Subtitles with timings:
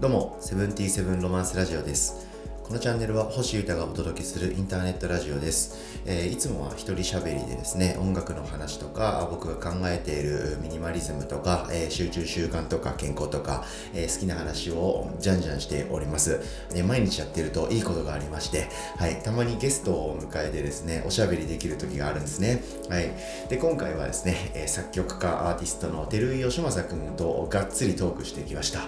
[0.00, 2.35] どうも、セブンティーセブンロマンスラジオです。
[2.66, 6.02] このチャンネルは星歌がお届けするインターネットラジオです。
[6.04, 13.64] えーいつもは一人喋りでですね、音楽の話とか、僕が考えているミニマリズムとか、えー集中習慣とか健康とか、
[13.94, 16.40] えー好きな話をじゃんじゃんしております。
[16.74, 22.64] ね、毎日やってるといいことがありまして、はい、たまにゲストを迎えてですね、おしゃべりできる時があるんですね。
[22.90, 23.12] はい。
[23.48, 28.80] で、今回はですね、え作曲家、アーティストの照井義正くんとがっつりトークしてきました。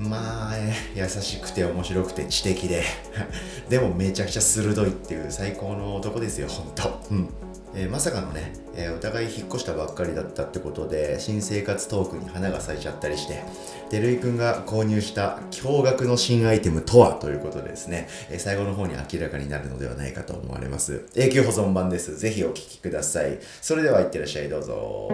[0.00, 2.82] まあ、えー優しくて面白くて知的で。
[3.68, 7.28] でもめちゃくちゃ鋭いっていう最高の男ですよ本当うん。
[7.74, 13.42] えーまさかのね、えーお互い引っ越したばっかりだったってことで新生活トークに花が咲いちゃったりして。
[13.90, 21.02] 照井くんが購入した驚愕の新アイテムとはということでですね、えー最後の方に明らかになるのではないかと思われます。
[21.14, 22.16] 永久保存版です。
[22.16, 23.38] ぜひお聞きください。
[23.60, 25.10] それではいってらっしゃいどうぞ。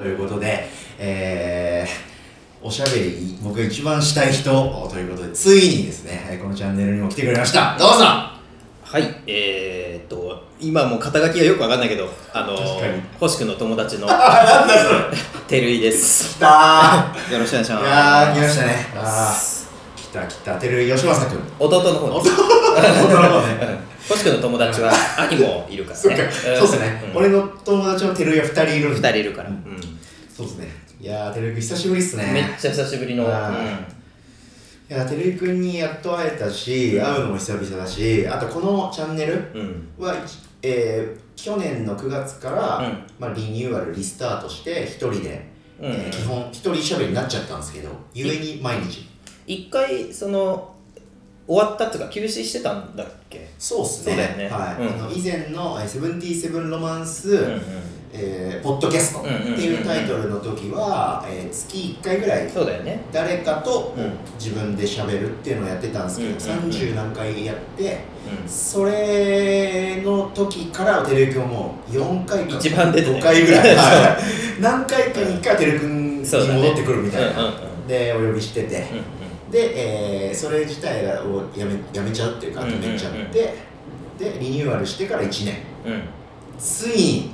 [0.00, 0.64] ということで、
[1.00, 1.57] えー、
[2.60, 4.50] おしゃべり、僕が一番したい人
[4.90, 7.76] ということで、ついにですね、えーこのチャンネルにも来てくれました。
[7.78, 12.56] どうぞはい、えー、っと、今もう肩書きがよくわかんないけど、あの
[13.20, 16.36] 星くんの友達のあ、なんだそれ照井です。
[16.36, 17.84] 来たーよろしくお願いします。
[17.84, 18.86] いやー、来ましたね。
[18.96, 20.58] あー、来た来た。
[20.58, 21.40] 照井義正君。
[21.60, 22.36] 弟の方です。
[22.36, 23.78] 本当の方ね。
[24.08, 26.30] 星くんの友達は兄もいるからね。
[26.58, 27.04] そうっすね。
[27.14, 29.08] うん俺の友達の照井は二人いるん二で。
[29.10, 29.50] 人いるから。
[29.50, 29.64] うん
[30.34, 30.67] そうっすね。
[31.08, 32.30] いやー、照井君久しぶりっすね。
[32.34, 33.24] めっちゃ久しぶりの。
[33.24, 33.32] うん。
[33.32, 33.50] あ
[34.90, 39.88] いや、照井君にやっと会えたし、会うのも久々だし、あとこのチャンネル、うん。
[39.98, 40.14] は、
[40.62, 42.98] えー去年の9月から、うん。
[43.18, 45.48] まあ、リニューアルリスタートして一人で、
[45.80, 45.92] うん。
[45.92, 49.08] えー基本一人喋りになっちゃったんですけどゆえに毎日。
[49.46, 50.74] 一回、その、
[51.46, 53.48] 終わったっていうか、休止してたんだっけ？
[53.58, 54.14] そうっすね。
[54.52, 54.82] はい。
[54.82, 54.92] うん。
[54.92, 57.60] あの以前の「えーセブンティーセブンロマンス」うんうん。
[58.12, 63.00] えーポッドキャスト」っていうタイトルの時は、えー月1回ぐらいそうだよね。
[63.12, 64.12] 誰かとうん。
[64.38, 66.70] 自分で喋るっていうのをやってたんですけど、うんうんうん。
[66.70, 73.74] 30何回やってうそれの時から照井君はもう4回か一番出てたよ5回ぐらい。
[73.76, 74.18] は
[74.58, 74.60] い。
[74.62, 77.54] 何回かに1回照井君に戻ってくるみたいな、
[77.86, 78.84] でお呼びしてて、
[79.50, 83.54] で、えーそれ自体をやめやめちゃうっていうか止めちゃって、
[84.18, 85.54] でリニューアルしてから1年。
[86.58, 87.30] ついに、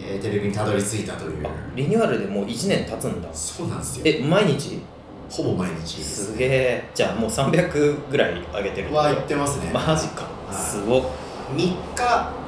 [0.00, 1.46] えー、照井君にたどり着いたという。
[1.46, 3.28] あリニューアルでもう1年経つんだ。
[3.32, 4.02] そうなんですよ。
[4.06, 4.80] え、毎日？
[5.28, 6.32] ほぼ毎日です。
[6.32, 6.90] すげえ。
[6.94, 9.70] じゃあもう300ぐらい上げてるは行ってますね。
[9.72, 10.22] マジか。
[10.24, 10.54] はい。
[10.54, 11.02] すごっ。
[11.54, 11.74] 3日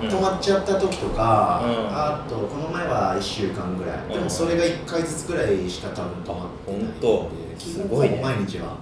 [0.03, 1.89] 止まっちゃった時とか、うん。
[1.91, 4.13] あとこの前は1週間ぐらい、うん。
[4.13, 8.17] でもそれが1回ずつぐらいしか多分止まってないほんと基本すごいね。
[8.17, 8.77] ほぼ毎日は、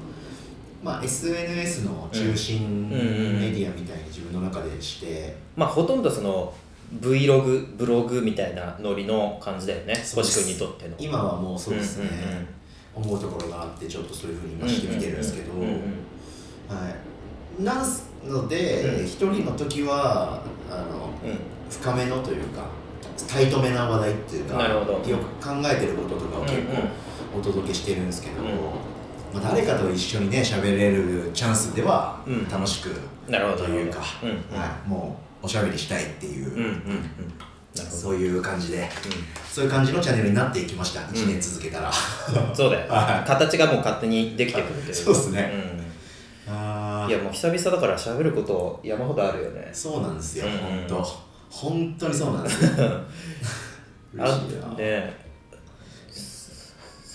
[0.82, 3.40] まあ、SNS の中心うんうんうん。
[3.40, 6.52] メディアみたいに自分の中でして、まあほとんどその
[7.00, 9.94] Vlog ブログみたいなノリの感じだよね。
[10.14, 10.94] 星君にとっての。
[10.98, 12.08] 今はもうそうですね、
[12.96, 13.16] うんうんうん。
[13.16, 15.74] 思うところがあってちょっとそういうふうに今してみてるんですけど、うんうんうん
[16.68, 16.90] は
[17.60, 17.74] い、な
[18.24, 19.04] のでうん。
[19.04, 21.38] 一、人の時はあのうん。
[21.70, 22.64] 深めのというか
[23.28, 26.64] タイトめな話題っていうかよく考えてることとかを結うんうん。
[27.34, 28.48] 構お届けしてるんですけど、うん。
[29.34, 32.48] まあ、誰かと一緒にね喋れるチャンスではうん。
[32.48, 32.88] 楽しく、
[33.28, 34.58] なるほどというか、うんうん。
[34.58, 36.50] はい、もうおしゃべりしたいっていう、
[37.74, 38.14] そう。
[38.14, 38.88] いう感じで
[39.50, 42.56] そういう感じのチャンネルになっていきました1年続けたら、うん。
[42.56, 42.86] そうだよ。
[42.90, 43.28] はい。
[43.28, 44.94] 形がもう勝手にできてくるというか。
[44.94, 45.52] そうっすね。
[46.46, 46.54] うん。
[46.54, 47.10] あー。
[47.10, 49.68] いやもう久々だから喋ること山ほどあるよね。
[49.72, 50.58] そうなんですよ、うんうん。
[50.58, 51.04] 本当。
[51.50, 52.70] 本当にそうなんですよ。
[54.14, 54.72] 嬉しいな。
[54.72, 55.27] あね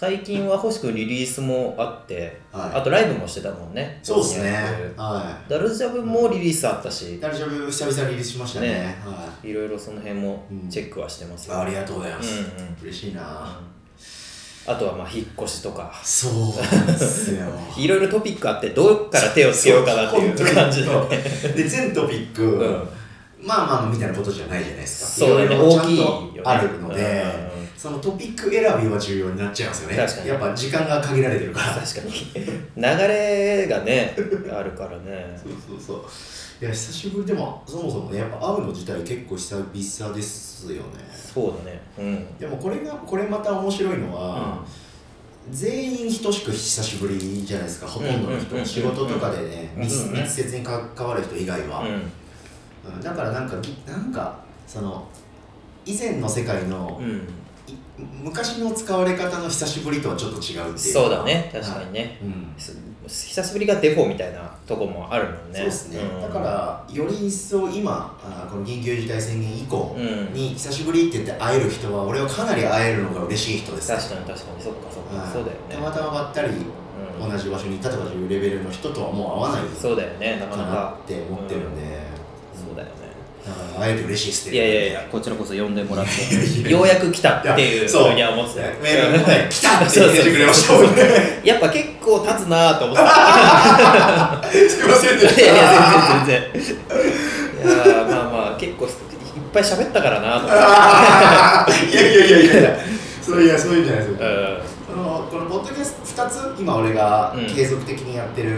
[0.04, 2.72] 最近は星君リリースもあって、はい。
[2.74, 4.02] あとライブもしてたもんね。
[4.04, 4.52] そうですね。
[4.98, 7.16] はダルジャブもリリースあったし。
[7.16, 8.68] い大丈夫久々リリースしましたね。
[8.68, 9.54] ねはい。
[9.54, 10.70] ろいろその辺もうん。
[10.70, 12.78] チェックはしてますよ、ありがとうございます、うんうん。
[12.84, 13.62] 嬉しいな、
[14.68, 15.90] あとはまあ引っ越しとか。
[16.04, 17.46] そうなんですよ。
[17.80, 22.90] いろいろトピックあってどっから手をつけようかなっていう感じで、で全トピック、うん。
[23.42, 25.28] まあまあみたいなことじゃないじゃないですか。
[25.28, 25.56] そうだね。
[25.56, 26.42] いろいろちゃん大きいよとね。
[26.44, 27.53] あるので、うんうん
[27.84, 29.98] そのトピック選びは重要になっちゃいますよね。
[29.98, 30.30] 確かに。
[30.30, 31.76] やっぱ時間が限られてるから。
[31.76, 32.14] 確かに。
[32.78, 34.16] 流れがね
[34.58, 35.38] あるからね。
[35.38, 36.64] そうそうそう。
[36.64, 40.90] いや久しぶりでもそもそもねやっぱ会うの自体結構久々ですよね。
[41.12, 41.82] そうだね。
[42.00, 42.38] うん。
[42.38, 44.66] でもこれがこれまた面白いのは、
[45.52, 52.94] 全員等しく久しぶりじゃないですかほとんどの人、うんうんうんうん仕事とかでね、密接に関わる人以外は、うん。
[52.96, 53.02] うん。
[53.02, 55.06] だからなんかぎなんかその
[55.86, 57.10] 以前の世界のうん。
[57.18, 57.43] い
[57.98, 61.50] 昔の使われ方の久しぶりとはちょっと違うっていうそうだね。
[61.54, 62.54] 確かにね、うん。
[62.58, 62.76] す
[63.08, 65.60] 久しぶりがデフォみたいなとこもあるもんね。
[65.60, 66.22] そうですね、ん。
[66.22, 70.34] だからより一層今あーこの緊急事態宣言以降うん。
[70.34, 74.64] に久しぶりって言って会える人は俺はかなり会えるのが嬉しい人です、確かに確かに。
[74.64, 75.32] そっかそっか、はい。
[75.32, 75.76] そうだよね。
[75.76, 77.30] たまたまばったりうん。
[77.30, 80.40] 同じ場所にいたとかいうレベルの人とはもう会わないそうだよね。
[80.40, 80.98] なかなか。
[81.04, 81.82] って思ってるんで、
[83.80, 84.56] 会えて嬉しいっすね。
[84.56, 86.70] いやいやいやこちらこそ呼んでもらって。
[86.70, 88.10] ようやく来たっていうそう。
[88.10, 88.68] ふうには思ってた。
[88.68, 91.42] よメールの答え来たってそうそう言ってくれましたもんね。
[91.44, 94.42] やっぱ結構経つなと思ってた。
[94.50, 95.42] すいませんでした。
[95.42, 95.64] いやいや
[96.26, 96.76] 全然全然。
[97.66, 98.92] いやーまあまあ結構いっ
[99.54, 100.54] ぱい喋ったからなと思って。
[100.56, 101.92] あー。
[101.92, 102.62] いやいやいやいや。
[102.62, 102.78] いや
[103.22, 104.28] そういやそういうんじゃないですよ、
[104.90, 104.96] うん。
[104.96, 108.50] このこのポッドキャスト2つ今俺がうん継続的にやってる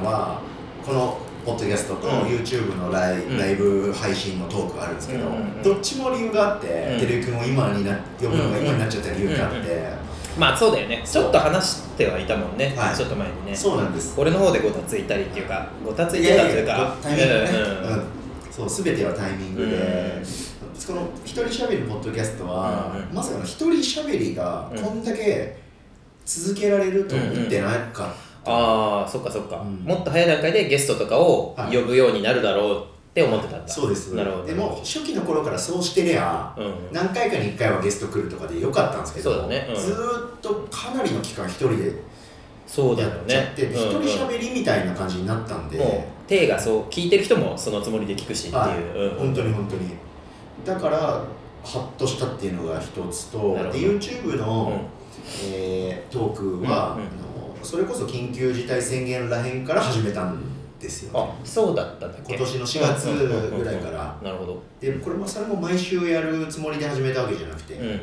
[0.00, 0.40] のは、
[0.84, 2.14] このポッドキャストとうん。
[2.24, 3.38] YouTube のライ,、うん。
[3.38, 5.30] ライブ配信のトークがあるんですけど、
[5.62, 7.00] どっちも理由があって、うん。
[7.00, 10.08] てるくんを今にな呼ぶのが今になっちゃった理由があって、
[10.38, 11.02] まあそうだよね。
[11.04, 12.96] ちそうょっと話してはいたもんね、はい。
[12.96, 13.56] ちょっと前にね。
[13.56, 14.14] そうなんです。
[14.16, 16.96] 俺の方でごたついたりっていうかごたついてたっていうか。
[17.02, 17.40] タイミングね、
[17.82, 18.02] うんうん
[18.50, 20.94] そう全てはタイミングで、うん。
[20.96, 23.14] この一人喋りポッドキャストは、うんうん。
[23.14, 25.56] まさかの一人喋りがこんだけ
[26.24, 28.14] 続けられると思ってなかった、
[28.48, 29.84] ああそっかそっか、うん。
[29.84, 31.76] もっと早い段階でゲストとかをはい。
[31.76, 34.44] 呼ぶようになるだろうって思ってたんだ、そうですなるほど。
[34.46, 39.66] でも初期の頃からそうしてりゃうん何回かに1回はゲスト来るとかでよかったんですけどそうだね。
[39.68, 39.74] うん。
[39.80, 41.92] ずーっとかなりの期間一人で
[42.66, 44.06] そうだよやっちゃっねて、一うんうん。
[44.06, 48.78] 人喋りみたいな感じになったんで、もう手がそう聞いてる人もそのつもりで聞くしっていう、はい。
[48.78, 49.90] うん本当に本当に。
[50.64, 50.98] だから
[51.64, 53.38] ハッとしたっていうのが一つと
[53.72, 54.80] で YouTube の、
[55.50, 57.08] えートークは、うんうん
[57.62, 60.40] それこそ緊急事態宣言らへんから始めたん
[60.78, 62.34] ですよ、ね、あそうだったんだっけ。
[62.34, 63.06] 今年の4月
[63.52, 64.18] ぐらいから。
[64.22, 64.62] なるほど。
[64.80, 67.94] でこれもそれも毎週やるつもりで始めたわけじゃなくて、うんうんう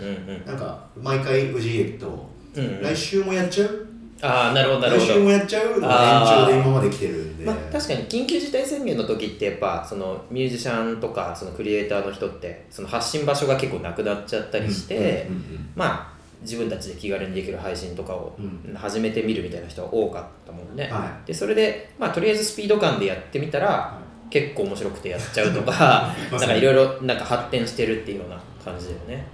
[0.44, 0.46] ん。
[0.46, 2.82] なんか毎回氏家と、うんうん。
[2.82, 3.88] 来週もやっちゃう？
[4.22, 5.12] ああなるほどなるほど。
[5.12, 5.74] 来週もやっちゃう？
[5.76, 15.70] 延長で今まで来てるんで、まあ、確かに緊急事態宣言の時ってやっぱそのミュージシャンとかそのクリエイターの人ってその発信場所が結構なくなっちゃったりして、うんうんうん。
[15.76, 16.15] まあ
[16.46, 18.74] 自分たちで気軽にできる配信とかをうん。
[18.74, 24.00] 始めてみるみたいな人が多かったもんね、はでそれで、まあ、とりあえずスピード感でやってみたらは
[24.30, 29.26] 結構面白くてやっちゃうとか まなんかいろいろなんか発展してるっていうような感じだよね。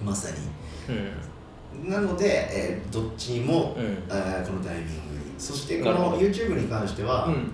[0.00, 0.94] いまさに。
[0.94, 1.90] うん。
[1.90, 3.84] なので、えーどっちも、うん。
[3.84, 5.34] うんあーこのタイミングに。
[5.38, 7.50] そしてこの YouTube に関しては、うん。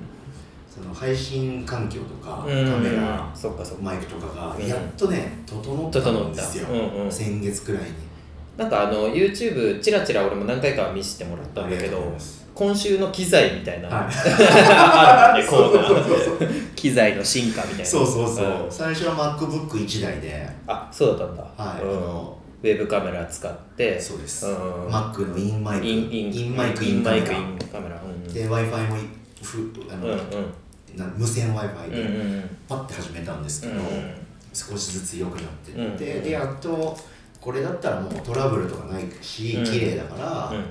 [0.69, 2.71] その配信環境とか、うん。
[2.71, 3.85] カメラそっかそっか。
[3.85, 4.67] マイクとかがうん。
[4.67, 7.13] やっとね整った整ったんですよ、うんうん。
[7.13, 7.89] 先月くらいに
[8.57, 12.17] なんかあの YouTube ちらちら俺も何回かは見せてもらったんだけど
[12.55, 14.15] 今週の機材みたいな、はい。
[14.15, 17.85] あるコー機材の進化みたいな。
[17.85, 18.71] そうそうそう、ん。
[18.71, 20.49] 最初は MacBook1 台で。
[20.69, 21.83] あそうだったんだ、はい。
[21.83, 21.91] うん。
[21.91, 24.01] あのウェブカメラ使って。
[24.01, 24.87] そうです、うん。
[24.87, 25.87] Mac のインマイク。
[25.87, 28.01] インインインマイクインマイクイインカメラ。
[28.01, 28.33] うん。
[28.33, 28.97] で Wi-Fi も
[29.43, 30.97] ふあの、うんうん。
[30.97, 32.41] な無線 Wi-Fi うんうん。
[32.41, 33.81] でパッて始めたんですけど、うん
[34.55, 36.23] 少しずつ良くなってって、うん。
[36.23, 36.97] でやっと
[37.45, 39.65] これだったらもうトラブルとかないし、うん。
[39.65, 40.65] 綺麗だから、うん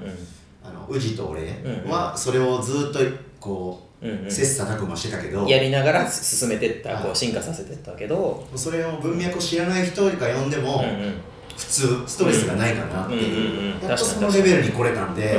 [0.66, 3.00] あの宇治と俺うんはそれをずっと
[3.40, 4.32] こう、うんうん。
[4.32, 7.04] 切磋琢磨してたけどやりながら進めてったはい。
[7.04, 11.14] こう進化させてったけどそれを文脈を知らない人が読んでも、うんうん。
[11.56, 13.88] 普通ストレスがないかなっていう、うんうんうん。
[13.88, 15.38] やっとそのレベルに来れたんで、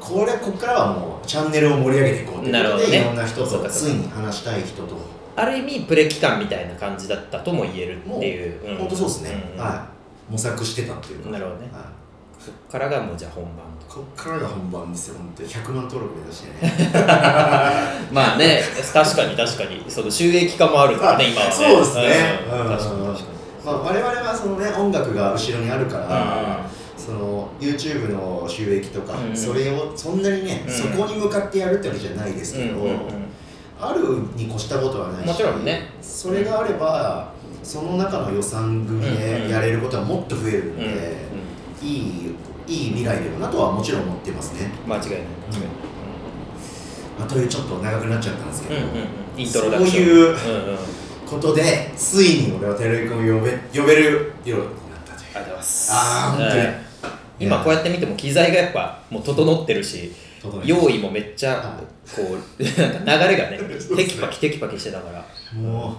[0.00, 3.02] これこっからはもうチャンネルを盛り上げていこうということで、ね。
[3.02, 4.96] いろんな人とついに話したい人と。
[5.36, 8.78] ある意味プレ期間みたいな感じだったとも言えるっていう、ん。
[8.78, 9.60] 本当そうですね、んん。
[9.60, 9.97] はい
[10.28, 11.30] 模索してたっていうか。
[11.30, 11.70] なるほどね。
[11.72, 11.82] はい。
[12.38, 15.48] そっからがもうじゃあ本番こっからが本番ですよ、本当に。
[15.48, 16.72] 100万登録目指してね。
[18.12, 18.62] まあね
[18.92, 19.84] 確かに確かに。
[19.88, 21.52] その収益化もあるからね今はね。
[21.52, 22.40] そうですね。
[22.52, 22.60] うん。
[22.60, 22.76] うん。
[22.76, 26.60] 確かに確かまあ、我々はそのね、音楽が後ろにあるから、
[26.96, 30.72] にその YouTube の収益とか、うんそれをそんなにね、うん。
[30.72, 32.86] そこに向かってやるってわけじゃないですけど、
[33.80, 34.02] ある
[34.36, 35.90] に越したことはないし、もちろんね。
[36.00, 37.32] それがあれば、
[37.68, 41.16] その中の予算組でやれることはもっと増えるんで、
[41.82, 42.34] いい
[42.66, 44.70] いい未来だよなとはもちろん思ってますね。
[44.86, 45.10] 間違いない。
[45.10, 45.22] 間違いない
[47.18, 48.94] まあ、というちょっと長くなっちゃったんですけど、うんうんう
[49.36, 49.40] ん。
[49.42, 50.38] イントロダクション。
[50.38, 50.78] そういう
[51.26, 55.28] ことで、ついに俺はテレビ君を呼べ呼べるようになったという。
[55.34, 55.90] ありがとうございます。
[55.92, 56.60] あー本当に。
[56.62, 56.88] うん
[57.40, 60.12] 今こうやって見ても機材がやっぱもう整ってるし
[60.64, 61.80] 用意もめっちゃは
[62.16, 63.60] こうなんか流れがね
[63.96, 65.24] テキパキテキパキしてたから。
[65.50, 65.98] たも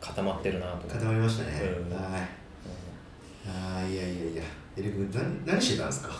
[0.00, 0.72] 固まってるなと。
[0.72, 1.62] う思って固まりましたね。
[1.90, 1.96] うん。
[1.96, 2.22] はい。
[3.50, 4.42] ああいやいやいや、
[4.76, 6.10] テレビ君何何してたんですか？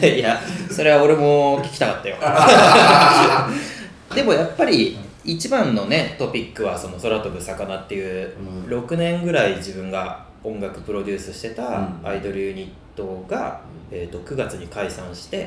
[0.06, 0.40] いや
[0.70, 2.16] それは俺も聞きたかったよ。
[4.14, 8.32] でもやっぱり一番のねトピックはその空飛ぶ魚っていう
[8.66, 8.78] うん。
[8.78, 12.00] 6年ぐらい自分が音楽プロデュースしてたうん。
[12.04, 15.46] アイドルユニットが、えー、と9月に解散してはい。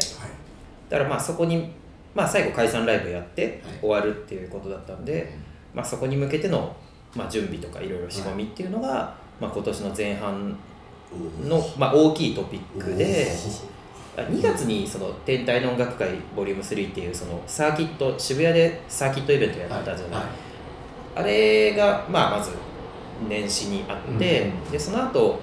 [0.89, 1.71] だからまあそこに、
[2.13, 3.79] まあ、最後解散ライブやってはい。
[3.81, 5.33] 終わるっていうことだったんで、
[5.73, 6.75] まあ、そこに向けての、
[7.15, 10.55] まあ、準備とかいろいろ仕込みっていうのが、まあ、今年の前半
[11.43, 13.31] の、まあ、大きいトピックで
[14.17, 20.29] あ2月にその天体の音楽会ボリューム3っていうそのサーキット渋谷でサーキットイベントやったじゃない、はい。
[21.15, 22.51] あれが、まあ、まず
[23.27, 25.39] 年始にあって、うんでその後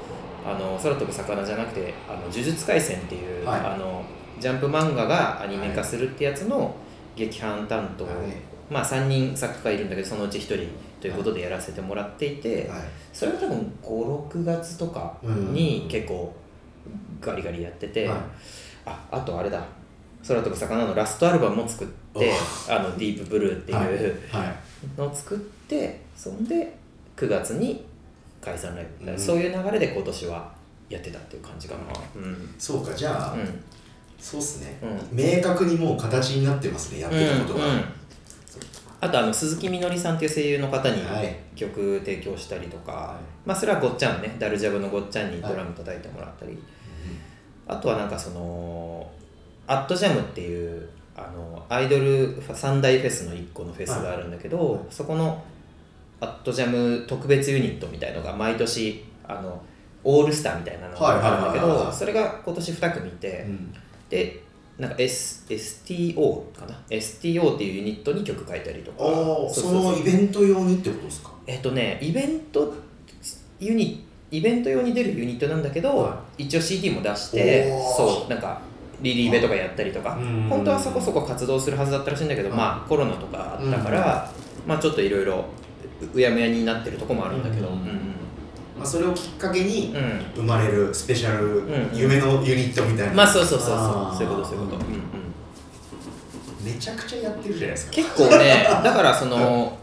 [0.47, 3.61] あの空飛ぶ魚じゃなくて「あの呪術廻戦」っていう、はい。
[3.61, 4.03] あの
[4.41, 6.75] ジャンプ漫画がアニメ化するってやつの
[7.17, 8.15] 劇版担当、はい。
[8.71, 10.69] まあ、3人作家いるんだけどそのうち1人
[11.01, 12.81] ということでやらせてもらっていて、はい。
[13.13, 16.35] それが多分56月とかに結構
[17.21, 18.19] ガリガリやってて、はい。
[18.87, 19.65] ああとあれだ。
[20.27, 21.89] 空飛ぶ魚のラストアルバムも作っ
[22.19, 22.33] て
[22.69, 24.17] あのディープブルーっていう、
[24.97, 26.77] のを作ってそんで
[27.17, 27.87] 9月に
[28.41, 30.53] 解散ライブ、うんそういう流れで今年は
[30.89, 31.83] やってたっていう感じかな。
[32.17, 32.55] うん。
[32.59, 33.65] そうかじゃあ、うん。
[34.19, 37.65] そうっすね、う明確にもう形になってますねやってたことが、
[39.01, 41.37] あとあの鈴木みのりさんっていう声優の方にはい。
[41.55, 43.49] 曲提供したりとか、はい。
[43.49, 44.37] まあそれはごっちゃんね。
[44.39, 46.59] ダルジャブのごっちゃんにドラム叩いてもらったり、
[47.67, 49.09] あとはなんかその
[49.67, 54.81] アットジャムっていうあのアイドル三大フェスの1個のフェスがあるんだけど、はい。
[54.91, 55.43] そこの
[56.21, 59.63] アットジャム特別ユニットみたいのが毎年あの
[60.03, 63.75] オールスターみたいなのがあるんだけはいはいはいはいどそれが今年2組いて、うん。
[64.09, 64.43] で
[64.79, 68.99] なんか、S、STO かな？STO っていうユニットに曲書いたりとか。
[69.53, 71.33] そのイベント用にってことですか？
[71.47, 72.73] えっとねイベント
[73.59, 78.61] ユニイベント用に出るユニットなんだけど、は一応 CD も出してそうなんか
[79.01, 80.17] リリーベとかやったりとか。
[80.17, 80.47] うん。
[80.49, 84.31] 本当はそこそこ活動するはずだったらしいんだけど、まあコロナとかあったから、
[84.67, 85.45] まあちょっといろいろ
[86.15, 87.98] うやむやになってるとこもあるんだけど、うん
[88.79, 90.23] まあ、それをきっかけにうん。
[90.37, 91.97] 生まれるスペシャルうん。
[91.97, 94.17] 夢のユニットみたいな、まあそうそうそうそう。
[94.17, 95.01] そういうことそういうこと、うんうん、
[96.65, 97.93] めちゃくちゃやってるじゃないですか。
[97.93, 99.77] 結構ね だからその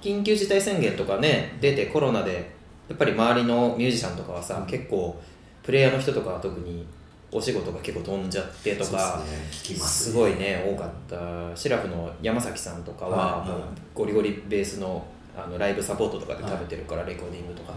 [0.00, 2.56] 緊急事態宣言とかね出てコロナで
[2.88, 4.66] やっぱり周りのミュージシャンとかはさ、うん。
[4.66, 5.20] 結構
[5.62, 6.86] プレイヤーの人とかは特に
[7.30, 11.54] お仕事が結構飛んじゃってとかすねすすごいね多かった。
[11.54, 13.60] シラフの山崎さんとかははいもう
[13.94, 15.04] ゴリゴリベースの
[15.36, 17.72] あのライブサポートとかで食べてるからレコーディングとか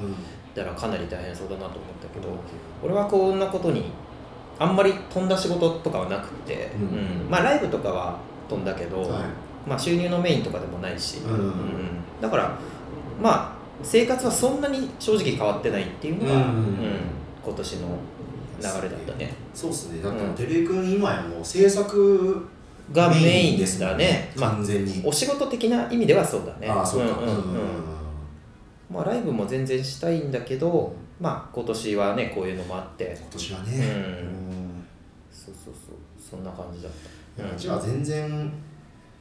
[0.55, 2.27] うんだからかなり大変そうだなと思ったけど
[2.83, 3.85] 俺はこんなことに
[4.61, 6.81] あんまり飛んだ仕事とかはなくて、うん。
[6.83, 6.85] う
[7.27, 9.23] んまあライブとかは飛んだけど、はい。
[9.67, 11.53] まあ、収入のメインとかでもないし、うん。
[12.21, 12.57] だから
[13.19, 16.41] まあ生活はそんなに正直変わってないっていうのが、うん。
[16.41, 16.77] うん
[17.43, 17.87] 今年の
[18.59, 19.33] 流れだったね。
[19.51, 20.03] そうですね。
[20.03, 22.47] だってうんテレ君今やもう制作
[22.91, 24.31] がメインですだね。
[24.35, 26.67] まあ完全に、お仕事的な意味ではそうだね。
[26.69, 27.21] ああそうか。
[27.21, 27.90] んうんうん
[28.91, 33.17] まあ、ライブも全然したいんだけど、まあ、今年はねこういうのもあって。
[33.19, 33.81] 今年はね、うん。
[33.81, 34.87] うん。
[35.31, 35.95] そうそうそう。
[36.17, 36.91] そんな感じだっ
[37.37, 38.51] た、うん、じゃあ全然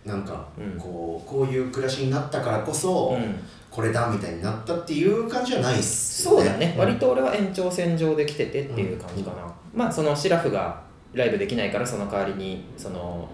[0.05, 0.79] なんかうん。
[0.79, 3.37] こうこういう暮らしになったからこそ、うん。
[3.71, 9.37] これだみたいになったっていう感じはないっすよそうだね、割と俺は延長線上で来ててっていう感じかな、
[9.73, 10.83] まあそのシラフが
[11.15, 13.29] ライブできないからその代わりにその、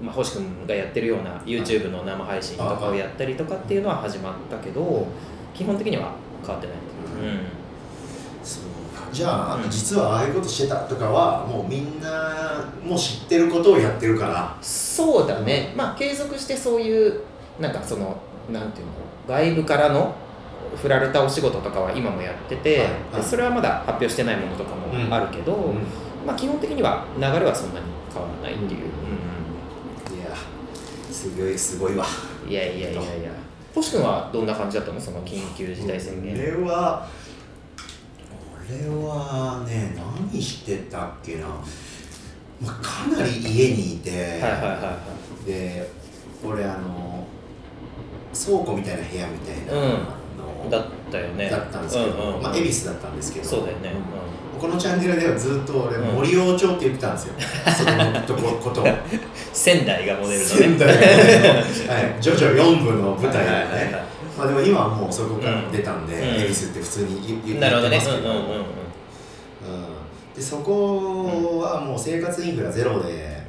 [0.00, 5.06] まあ、星君がやってるような YouTube の生配信とかをやったりとかっていうのは始まったけど
[5.54, 6.12] 基本的には
[6.44, 6.76] 変わってない、
[8.42, 9.08] そうか。
[9.12, 14.56] じゃあ、うん実はああいうことしてたとかはもうみんなもう知ってることをやってるから。
[14.62, 17.20] そうだね、まあ継続してそういう
[17.60, 18.16] なんかその
[18.50, 18.92] なんていうの
[19.28, 20.14] 外部からの
[20.76, 23.16] 振られたお仕事とかは今もやってて、はいはい。
[23.16, 25.74] でそれはまだ発表してないものとかもあるけど、
[26.26, 28.84] まあ基本的には流れはそんなに変わらないっていう、い
[30.24, 30.34] や
[31.10, 32.04] すごいすごいわ。
[32.46, 33.30] うんいやいやいやいや
[33.74, 35.00] 星君はどんな感じだったの？
[35.00, 36.34] その緊急事態宣言。
[36.34, 37.08] 俺は
[38.68, 39.94] 俺はね
[40.30, 41.62] 何してたっけな、ま
[42.68, 44.98] あ、かなり家にいて、はいはいはいは
[45.46, 45.90] で
[46.44, 47.26] 俺あの
[48.32, 49.86] 倉庫みたいな部屋みたいなう
[50.68, 50.70] ん。
[50.70, 51.50] だったよね。
[51.50, 53.46] だったんですけど、うんうんまあ、恵比寿だったんですけど。
[53.46, 53.92] そうだよね、
[54.62, 56.14] このチャンネルではずっと俺、うん。
[56.14, 57.34] 森王町って言ってたんですよ。
[57.76, 58.86] そのとここと。
[59.52, 60.48] 仙台がモデルのね。
[60.48, 60.94] 仙台の、
[61.92, 64.02] はい、ジョジョ4部の舞台でね、はいはいはいはい。
[64.38, 66.20] まあでも今はもうそこから出たんで、うん。
[66.44, 67.96] 恵比寿って普通に言言ってなるほどね。
[67.96, 68.42] ますけど、うんうんうん。
[68.42, 68.64] うん。
[70.36, 73.42] でそこはもう生活インフラゼロで、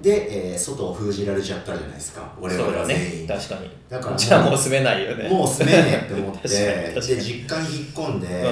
[0.00, 2.22] で、えー外を封じられちゃったじゃないですか。
[2.40, 3.34] 俺らは全員、ね。
[3.34, 3.68] 確かに。
[3.90, 5.28] だからじゃあもう住めないよね。
[5.28, 6.46] もう住めねえって思って。
[6.48, 8.48] で実家に引っ込んで、うんうんう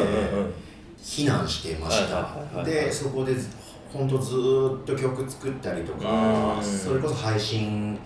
[0.48, 0.54] ん
[1.02, 3.34] 避難してました、でそこで
[3.92, 6.62] ほんとずーっと曲作ったりとかうん。
[6.62, 7.98] それこそ配信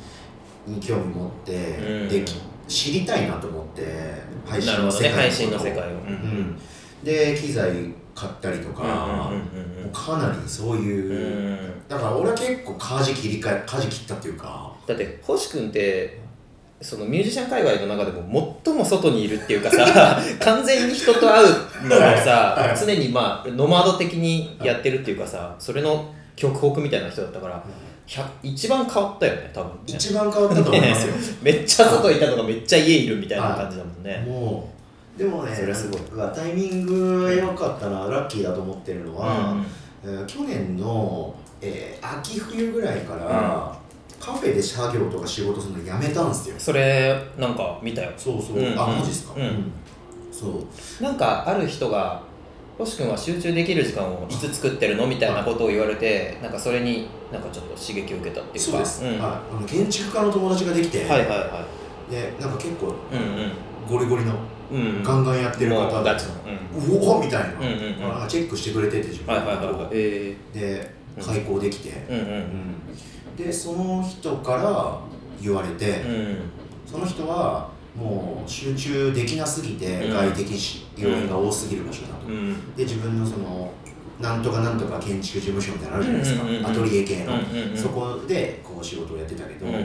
[0.67, 2.09] に興味持って、うん。
[2.09, 2.35] でき
[2.67, 3.83] 知りたいなと思って
[4.47, 6.59] 配信の世界ねを、うん。
[7.03, 7.71] で機材
[8.15, 9.31] 買ったりとか、
[9.93, 11.89] かなりそういう、うん。
[11.89, 14.75] だから俺は結構舵切り替え舵切ったっていうか。
[14.87, 16.24] だって星君って
[16.81, 22.69] そのミュージシャン界隈の中でも最も外にいるっていうかさ 完全に人と会うのもさ、はい。
[22.69, 27.65] はい常にまあノマド的にやってるっていうかさそれの極北みたいな人だったから、
[28.07, 29.77] 100一番変わったよね多分ね。
[29.87, 31.15] 一番変わったと思いますよ。
[31.43, 34.69] めっちゃ外いたのがめっちゃ家いるみたいな感じだもんね、 も
[35.17, 35.19] う。
[35.19, 36.01] でもねそれはすごい。
[36.35, 39.57] タイミングが良かったなラッキーだと思ってるのは、
[40.05, 43.75] えー去年の、えー秋冬ぐらいから、
[44.25, 46.57] カフェで作業とか仕事するのやめたんですよ。
[46.59, 48.11] それなんか見たよ。
[48.17, 48.81] そうそう、うん。
[48.81, 49.71] あマジっすか、うん。
[50.33, 50.65] そ
[51.01, 51.03] う。
[51.03, 52.23] なんかある人が
[52.79, 58.71] 星君は集中できる時間をいつ作ってるのみたいなことを言われてなんかそれになんかちょっと刺激を受けたっていうか。
[58.71, 59.07] そうです、ん。
[59.07, 61.67] はい、あの建築家の友達ができて、はいはいは
[62.11, 63.53] でなんか結構いうん。
[63.87, 64.33] ゴリゴリの
[64.73, 65.03] うんうん。
[65.03, 66.33] ガンガンやってる方でもうガチの。
[66.47, 66.97] うん。
[66.97, 68.01] うおみたいな、うんうんうん。
[68.01, 69.89] なんかチェックしてくれてて自分はいはいはいはい。
[69.93, 72.19] えで開講できて、えうん。
[72.19, 74.99] うんでその人から
[75.41, 76.37] 言われて、うん。
[76.87, 80.13] その人はもう集中できなすぎてうん。
[80.13, 80.47] 外的
[80.97, 82.75] 要因が多すぎる場所だと、うん。
[82.75, 83.73] で自分のその
[84.21, 86.71] なんとかなんとか建築事務所みたいなのあるじゃないですか、うんうんうんうん。
[86.71, 89.83] アトリエ系の、うんうんうんそこでこう仕事をやってたけど、うんうん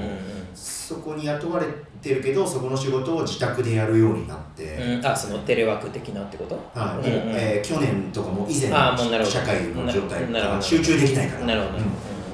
[0.55, 1.67] そこに雇われ
[2.01, 4.93] てるけどそこの仕事を自宅でやるようになって、うん。
[4.95, 6.55] うんあそのテレワーク的なってこと？
[6.77, 7.07] はい。
[7.07, 10.61] うんうんえー去年とかも以前の社会の状態なるほど。
[10.61, 11.45] 集中できないから。
[11.45, 11.77] なるほど。
[11.77, 11.83] うん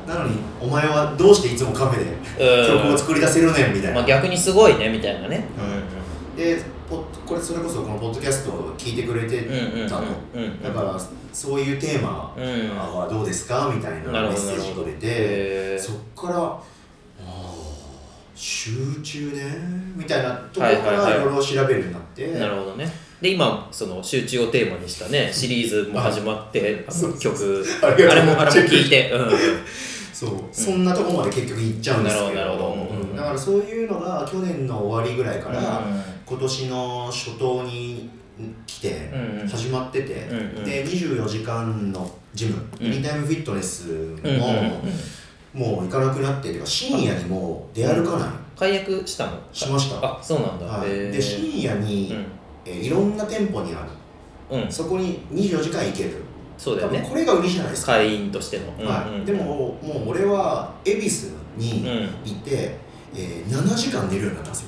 [0.08, 2.84] なのにお前はどうしていつもカフェでうん。
[2.84, 5.46] 曲を作り出せるねんみたいな、まあ逆にすごいねみたいなね。
[6.38, 10.04] でポッこれそれこそこのポッドキャストを聞いてくれてうんうんうんたの、
[10.36, 10.62] うんうん。
[10.62, 11.00] だから
[11.34, 12.78] そういうテーマうん。
[12.78, 13.72] はどうですか？
[13.76, 15.80] みたいなメッセージくれて。
[15.80, 16.66] そっからあー
[18.36, 19.42] 集中ね
[19.96, 22.86] みたいなところからいろいろ調べるようになって、なるほどね。
[23.22, 26.86] で今その集中をテーマにしたねシリーズも始まって
[27.20, 27.66] 曲。
[27.82, 29.10] あれもあれも聞いて。
[29.12, 29.30] うん
[30.16, 32.78] そう、そんなとこまで結局行っちゃうんですけど。
[33.18, 36.02] だからそういうのが去年の終わりぐらいから、うん。
[36.26, 38.10] 今年の初頭に
[38.66, 39.12] 来て
[39.46, 42.88] 始まってて、で24時間のジム、うん。
[42.88, 45.60] エニタイムフィットネスも、うん。
[45.60, 49.38] もう行かなくなっててか深夜にもう出歩かない、解約したの？
[49.52, 49.98] しました。
[49.98, 50.66] あそうなんだ。
[50.66, 52.16] はい、で深夜に、
[52.66, 53.86] えーいろんな店舗にあ
[54.50, 54.72] る。
[54.72, 56.12] そこに24時間行ける。
[56.12, 56.25] 多
[56.58, 57.00] そうだよね。
[57.00, 58.64] 分これが売りじゃないですか、会員としての。
[58.80, 59.10] うんはい。
[59.20, 62.10] うんでももう俺は恵比寿うにん。
[62.26, 62.78] いて、
[63.16, 64.68] えー7時間寝るようになったんですよ。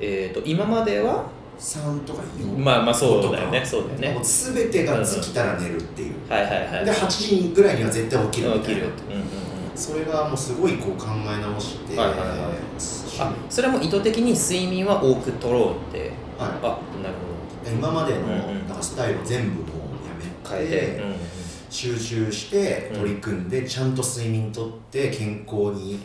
[0.00, 1.24] えっと今までは
[1.58, 3.64] ？3とか4まあまあそうだよね。
[3.64, 4.14] そうだよね。
[4.14, 6.84] もう全てが尽きたら寝るっていう、はいはいはい。
[6.84, 8.66] で8時ぐらいには絶対起きるみたいな。
[8.68, 9.26] 起きるうんうんうん。
[9.74, 12.24] それがもうすごいこう考え直して、はいはいは
[12.76, 12.80] い。
[12.80, 15.98] しあそれも意図的に睡眠は多く取ろうって。
[16.38, 16.48] はい。
[16.62, 17.14] あなる
[17.74, 18.68] 今までのうんうん。
[18.68, 19.62] なんかスタイルを全部
[20.48, 21.00] 変えて
[21.70, 25.98] 集中して取り組んで、ちゃんと睡眠とって健康に、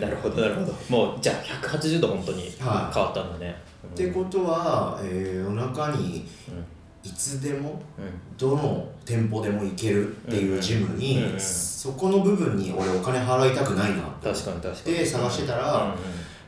[0.00, 0.74] なるほどなるほど。
[0.88, 2.98] もうじゃあ180度本当に変はい。
[2.98, 3.54] わったんだね。
[3.92, 6.64] ってことは、えー夜中にうん。
[7.02, 8.36] いつでもうん。
[8.36, 14.28] どの店舗でも行けるっていうジムに、そこの部分に俺お金払いたくないなって。
[14.30, 14.96] 確かに確かに。
[14.96, 15.94] で探してたら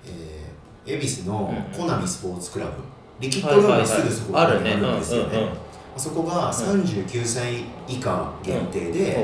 [0.04, 2.72] えー恵比寿のうんコナミスポーツクラブ。
[3.20, 5.48] リキッドルームすぐそこにあるんですよね
[5.94, 9.18] あそこが39歳以下限定で、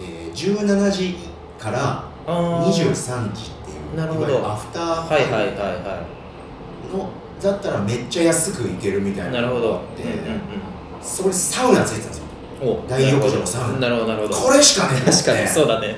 [0.00, 1.16] えー17時
[1.58, 2.66] からあー。
[2.66, 4.46] 23時っていうなるほど。
[4.46, 6.06] アフターはいはいはいは
[6.92, 7.10] の
[7.42, 9.60] だったらめっちゃ安く行けるみたいいなるほど。
[9.60, 12.24] なのがあって、そこにサウナついてたんですよ。
[12.88, 13.78] 大浴場のサウナ。
[13.80, 14.34] なるほどなるほど。
[14.34, 15.96] これしかねえ確かにそうだね。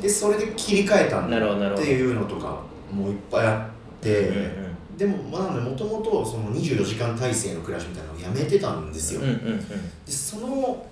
[0.00, 2.60] でそれで切り替えたんなるほどなるほどっていうのとか
[2.92, 4.67] もういっぱいあって、うんうん
[4.98, 9.58] でもまあもともとその24時間体制の暮らしみたいなのをやめてたんですよ、うんうん
[10.04, 10.84] でその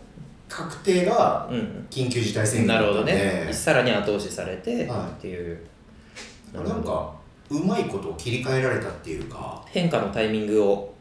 [0.48, 1.86] 確定がうんうん。
[1.90, 3.52] 緊急事態宣うんなるほ言だったんで、どね。
[3.52, 5.00] さらに後押しされてはい。
[5.00, 5.58] っていう。
[6.54, 7.12] なんか
[7.50, 9.60] うまいことを切り替えられたっていうか。
[9.66, 10.94] 変化のタイミングを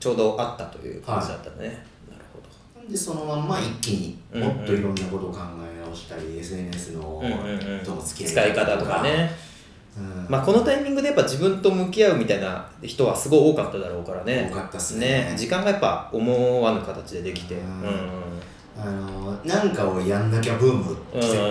[0.00, 1.68] ちょうどあったという感じだったね。
[2.10, 2.40] なるほ
[2.82, 2.90] ど。
[2.90, 7.84] でそのまんま一気にうんうんもっといろんなことを考え直したり、SNS のうんうんうん。
[7.84, 9.30] との付き使い合い方方とかね。
[9.42, 9.47] うん
[10.28, 14.48] まあこのタイミングでやっぱ自分と向き合うみたいな人はすごい多かっただろうからね。
[14.52, 15.30] 多かったっすね。
[15.30, 15.34] ね。
[15.36, 17.54] 時間がやっぱ思わぬ形でできて。
[17.54, 17.64] ううん。
[17.64, 18.28] ん
[18.80, 20.96] あのなんかをやんなきゃブーム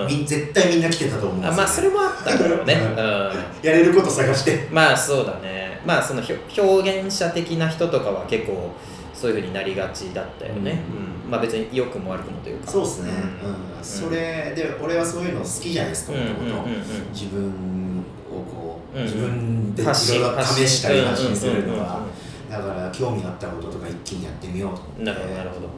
[0.07, 2.73] 来て、絶対みんな来てたと思うんですよあまあそれもあっただろうね。
[2.73, 2.91] うん。
[2.91, 2.95] うん。
[2.95, 4.69] やれること探して。
[4.71, 5.81] まあそうだね。
[5.85, 8.71] まあそのひょ表現者的な人とかは結構
[9.13, 10.79] そういうふうになりがちだったよね、
[11.25, 11.31] うん。
[11.31, 12.71] まあ別に良くも悪くもというか。
[12.71, 13.11] そうですね、
[13.43, 13.49] うん。
[13.49, 13.83] うん。
[13.83, 16.69] それで俺はそういうの好きじゃないですかうんもともと
[17.11, 17.86] 自分
[19.03, 25.03] 自分でいろいろ試したり発信するのはうんうんうんうんだだから興味あったこととか一気にやってみようと思って。
[25.03, 25.69] なるほど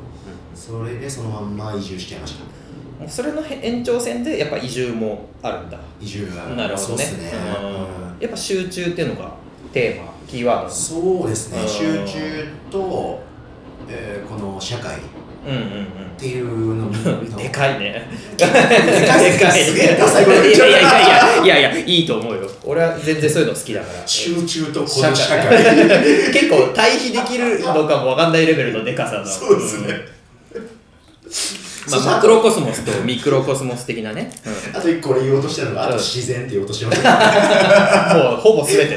[0.55, 2.43] それでそのまんま移住しちゃいました。
[3.03, 5.79] うん、それの延長線でやっぱ移住もあるんだ。
[6.01, 7.05] 移住がなるほどね。
[8.19, 9.34] やっぱ集中っていうのが
[9.71, 10.69] テーマキーワード。
[10.69, 11.62] そうですね。
[11.62, 13.21] うん集中と、
[13.88, 14.97] えーこの社会
[15.45, 15.88] っうんうん。
[16.17, 18.10] ていうのうんでかいね。
[18.38, 30.19] でかいでかいすげえダサいこと言っいちゃうやいやいやいやいやいいと思うよ俺は全然そういうの好きだから集中とこの社社会会結構対比できるのかもわかんないレベルのでかさのそうですね
[31.89, 34.32] まあ、マクロコスモスとミクロコスモス的なね、
[34.75, 38.95] あと一個俺言おうとしたのがあとうん自然って言おうとしてましたもうほぼ全て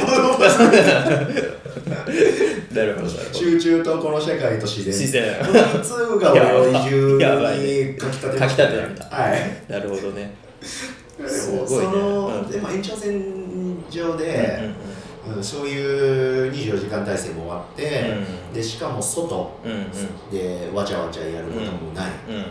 [2.74, 4.92] なるほど集中とこの社会と自然。
[4.92, 5.40] 自然。
[5.40, 9.72] 2つが俺を移住に書き立てました、書き立てたんだはい。
[9.72, 10.34] なるほどね。
[10.62, 11.66] すごいね。
[11.66, 12.50] その、うん。
[12.50, 13.22] でも延長線
[13.90, 14.58] 上で、
[15.26, 15.44] うんうんうん。
[15.44, 18.16] そういう24時間体制も終わって、
[18.54, 19.90] でしかも外うんうん。
[20.30, 22.34] でわちゃわちゃやることもない、うん。
[22.36, 22.44] うん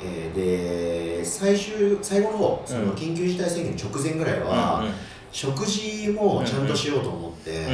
[0.00, 2.86] えーで最終最後の方そうん。
[2.86, 4.84] の緊急事態宣言直前ぐらいは、
[5.30, 7.66] 食事もちゃんとしようと思って、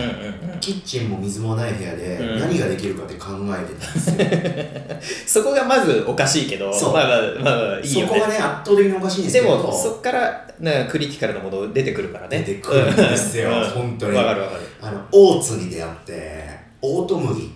[0.60, 2.40] キッチンも水もない部屋でうん。
[2.40, 6.92] 何ができるかって考えてたんですよ、 そこがまずおかしいけどそう。
[6.92, 8.08] まあまあまあまあいいよね。
[8.08, 9.56] そこがね圧倒的におかしいんですけど。
[9.56, 12.38] でもそっからなクリティカルなもの出てくるからね。
[12.40, 13.70] 出てくるんですようん。
[13.70, 14.16] 本当に。
[14.16, 14.60] わかるわかる。
[14.82, 16.44] あのオーツに出会って
[16.82, 17.52] オート麦。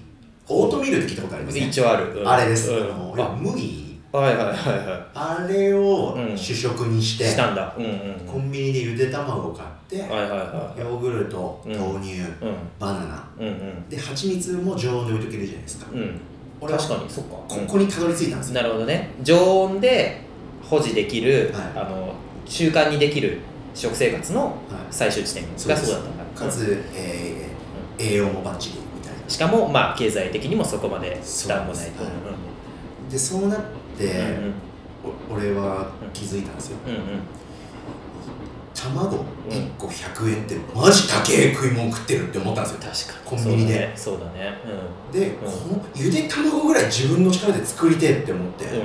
[0.50, 1.66] オートミールって聞いたことありますね。
[1.66, 2.28] 一応ある、うん。
[2.28, 2.76] あれです、うん。
[2.84, 3.36] あのあ。
[3.38, 7.74] 麦はいはいはいはあれをうん主食にしいて、したんだ。
[7.76, 7.92] うんうん
[8.26, 10.80] コンビニでゆで卵を買って、はいはいはい。
[10.80, 12.28] ヨーグルトうん豆乳、うん。
[12.78, 13.28] バナナ。
[13.38, 13.88] うんうん。
[13.88, 16.20] で蜂蜜も常温で置いとけるじゃないですか、うん。
[16.60, 17.10] 俺は確かに。
[17.10, 17.30] そっか。
[17.48, 19.10] ここにたどり着いたんですよ、なるほどね。
[19.22, 20.22] 常温で
[20.62, 21.86] 保持できる、はい。
[21.86, 22.14] あの
[22.46, 23.38] 習慣にできる
[23.74, 24.54] 食生活のはい。
[24.90, 25.82] 最終地点そうです。
[25.82, 26.40] がそうだったんだ。
[26.40, 27.48] かつ、えー
[28.00, 29.18] 栄養もバッチリみたいな。
[29.28, 32.04] しかもまあ経済的にもそこまで負担もないと。
[32.04, 32.06] そう
[33.10, 33.60] ですでそうなっ
[35.30, 36.78] 俺は気づいたんですよ。
[36.86, 37.00] うんうん。
[38.74, 43.12] 卵1個100円ってマジ高え食い物食ってるって思ったんですよ。
[43.12, 43.42] 確かに。
[43.42, 43.92] コンビニで。
[43.96, 44.58] そうだね。
[44.62, 44.72] そう
[45.14, 45.26] だね。
[45.26, 45.36] で、ん。
[45.36, 48.78] このゆで卵ぐらい自分の力で作りてえって思って、うん、う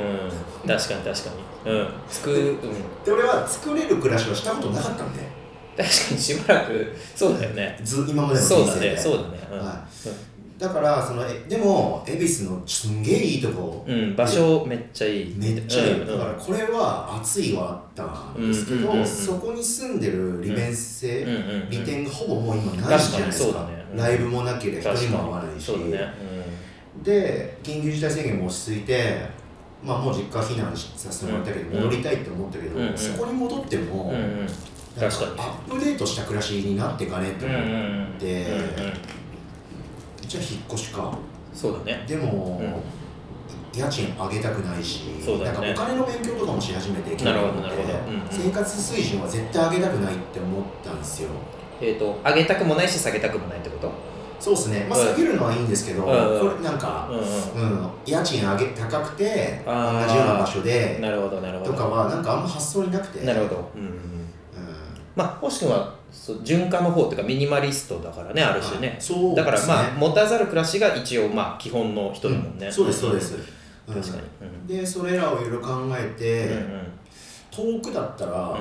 [0.66, 1.30] ん、確かに確か
[1.66, 1.72] に。
[1.72, 1.88] うん。
[2.10, 2.60] 作るうん。
[3.06, 5.44] で俺は作れる暮らしはしたことなかったんで。
[5.76, 7.80] 確かにしばらくそうだよね。
[7.84, 9.60] ず今までのそうだ人生でねそうだね。
[9.60, 9.88] は
[10.64, 13.84] だからそのえでも恵比寿のすんげえいいとこ。
[13.86, 15.36] うん、うん、場所めっちゃいい。
[15.36, 19.00] めっちゃいい、うんだからこれは暑いはあったんですけど、うんうんうん。
[19.00, 21.70] うんそこに住んでる利便性、うんうんうん。
[21.70, 23.10] 利点がほぼもう今ないじゃないですか。
[23.10, 23.86] 確かにそうだね。
[23.92, 23.98] うん。
[23.98, 25.56] ライブもなければ人も会わないし。
[25.56, 26.14] にそうだね。
[27.04, 29.18] で緊急事態宣言も落ち着いて
[29.84, 31.84] まあもう実家避難させてもらったけど、うん。
[31.84, 32.98] 戻りたいって思ったけど、うんうん。
[32.98, 34.16] そこに戻っても、うんうん。
[34.16, 34.48] うん
[34.94, 35.40] なん確かに。
[35.40, 37.46] アップデートした暮らしになっていかねえって。
[37.48, 38.20] うんうん思って、うん。
[38.20, 38.94] でうんうん
[40.34, 41.18] じゃあ引っ越しか。
[41.54, 42.04] そうだね。
[42.08, 42.74] でも、うん。
[43.76, 45.68] 家賃上げたくないし、そうだよね。
[45.68, 47.94] なんかお金の勉強とかもし始めてなるほどなるほど。
[48.08, 48.22] うんうん。
[48.30, 51.30] 生活水準は絶対上げたくないって思ったんですよ。
[51.82, 53.92] えっ、と上げたくもないし下げたくもないってこと？
[54.40, 54.86] そうですね。
[54.90, 55.08] まあうん。
[55.08, 57.80] 下げるのはいいんですけど、うんこれなんか、うんうん。
[57.80, 59.72] うん、家賃上げ高くて同
[60.08, 61.72] じような場所でなるほどなるほど。
[61.72, 63.26] とかはなんかあんま発想になくて。
[63.26, 63.72] なるほど。
[63.76, 63.88] うんうん。
[63.88, 63.92] うん。
[63.92, 63.98] うん
[65.16, 68.96] まあ星君はそう循環の方っていうかミニマリストだからねある種ね。
[69.00, 72.72] そうだからまあ持たざる暮らしが一応まあ基本の人だもんね、うん。
[72.72, 73.36] そうですそうです、
[73.88, 73.96] うん。
[73.96, 74.22] 確かに。
[74.42, 74.68] うん。
[74.68, 76.88] でそれらをいろいろ考えて、うん
[77.56, 78.58] 遠くだったら、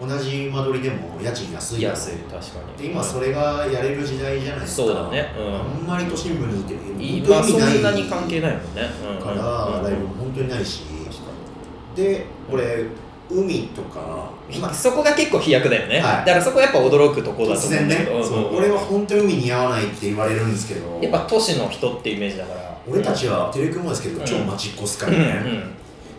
[0.00, 2.38] 同じ間取りでも家賃安い安い確か
[2.78, 2.84] に。
[2.84, 4.86] で今それがやれる時代じゃないですか。
[4.86, 5.34] そうだね。
[5.36, 5.54] うん。
[5.54, 8.82] あんまり都心部にいていいまあそ本当に意味んなに関係ないもんね、
[9.18, 9.20] うん。
[9.20, 9.82] から、うん。
[9.82, 10.84] ライブも本当にないし。
[11.96, 12.84] で俺
[13.30, 16.26] 海とか、まあにそこが結構飛躍だよね、はい。
[16.26, 20.98] だからそこやっぱ驚くとこだと思うんだけど、そう俺は本当に海似合わないって言われるんですけど。
[21.02, 22.78] やっぱ都市の人ってイメージだから。
[22.86, 24.26] 俺たちはテレクモですけど、うん。
[24.26, 25.62] 超街っ子っすかうんらね、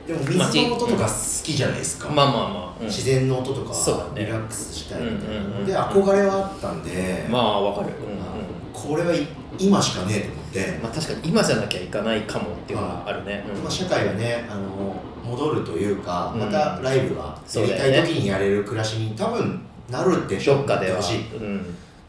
[0.07, 1.11] でも水の音とか好
[1.43, 2.87] きじゃないですか、うんまあまあまあ、うん。
[2.87, 3.73] 自然の音とか
[4.15, 8.25] リラックスしたいみたいなうんうんうんので憧れはあったんで、まあわかる、うんうん
[8.75, 9.25] これはい
[9.57, 13.61] 今しかねえと思って、まあ確かに今じゃなきゃいかないかもっていうのはあるね、うん。
[13.63, 16.39] まあ、社会がねあの戻るというかうん。
[16.41, 20.97] またライブがやりたい時にやれる暮らしに多分なるってどっかでは。
[20.97, 21.19] ほしい。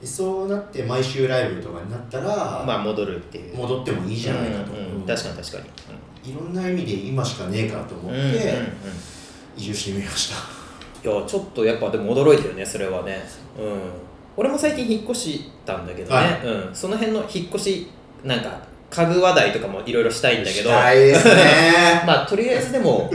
[0.04, 3.56] そうなって毎週ライブとかになったら、まあ戻るっていう。
[3.56, 4.72] 戻ってもいいじゃないかと、
[5.06, 5.58] 確かに確か
[6.24, 8.58] に、いろんな意味で今しかねえかと思って
[9.56, 10.30] 移住してみまし
[11.02, 13.24] た、いやちょっとやっぱでも驚いてるねそれはね。
[13.58, 13.80] うん。
[14.36, 16.46] 俺も最近引っ越したんだけどね、はい。
[16.46, 17.90] うん、その辺の引っ越し
[18.22, 20.70] なんか家具話題とかもいろいろしたいんだけど。
[22.06, 23.10] まあとりあえずでも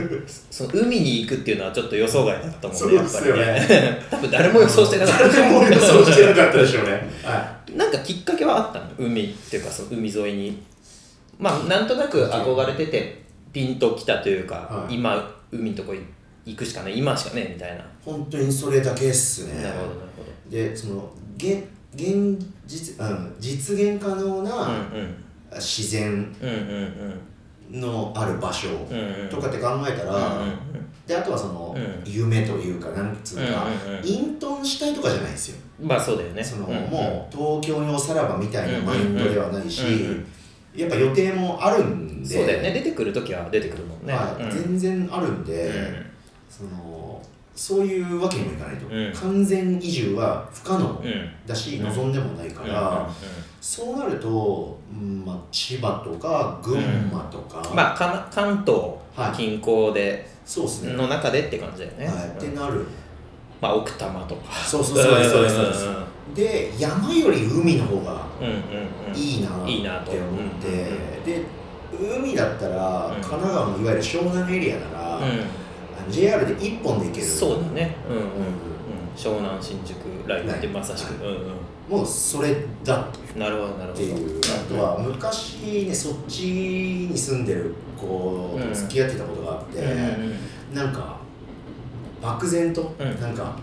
[0.50, 3.38] その海に行くっていうのはちょっと予想外だったもんねやっぱりね。
[3.38, 4.02] ね。
[4.10, 5.28] 多分誰も予想してなかった。
[5.28, 7.10] 誰も予想してなかったでしょうね。
[7.22, 8.86] はなんかきっかけはあったの？
[8.98, 10.62] 海っていうかその海沿いに。
[11.38, 14.94] まあなんとなく憧れててピンときたというか、はい。
[14.94, 15.94] 今海のとこ
[16.44, 19.62] 行くしかね今しかねみたいな、本当にそれだけっすね。
[19.62, 25.14] なるほどなるほでその現現実うん実現可能どうんなうん
[25.56, 26.34] 自然
[27.70, 28.68] のある場所
[29.30, 30.58] とかって考えたら、うん
[31.06, 33.66] であとはその、うん夢というかなんつうか、
[34.04, 35.56] 隠遁したいとかじゃないですよ。
[35.80, 36.44] うんまあそうだよね。
[36.44, 39.82] その、もう東京におさらばみたいなマインドではないし、
[40.76, 42.38] やっぱ予定もあるんで。
[42.38, 42.72] そうだよね。
[42.72, 44.42] 出てくる時は出てくるもんね、はい。
[44.44, 44.50] うん。
[44.50, 46.06] 全然あるんで、うん。
[46.48, 47.20] その
[47.54, 49.12] そういうわけにもいかないと、うん。
[49.12, 51.30] 完全移住は不可能うん。
[51.46, 51.84] だし、うん。
[51.84, 53.08] 望んでもないから、
[53.60, 56.78] そうなると、うんまあ、千葉とか群
[57.10, 59.36] 馬とか、まあか関東はい。
[59.36, 62.32] 近郊で、そうですね、の中でって感じだよね、はい、うん。
[62.32, 62.86] ってなる。
[63.60, 64.54] まあ奥多摩とか。
[64.54, 66.34] そうそうそうそうそうですん。
[66.34, 68.26] で山より海の方が
[69.14, 69.42] いい
[69.82, 71.44] なって思って、で
[72.00, 73.14] 海だったら、うん。
[73.20, 75.61] 神奈川のいわゆる湘南エリアなら、うん
[76.10, 77.26] JR で1本で行ける。
[77.26, 77.96] そうだね。
[78.08, 78.28] うんうんうん。
[79.16, 81.98] 湘南新宿ラインってまさしく、はうんうん。
[81.98, 83.92] もうそれだなるほどなるほど。
[83.92, 84.40] っていう。
[84.40, 89.92] あとは昔ねそっちに住んでる子と付き合ってたことがあって、うんう
[90.28, 90.36] ん
[90.74, 91.20] なんか
[92.22, 93.20] 漠然と、うん。
[93.20, 93.56] なんか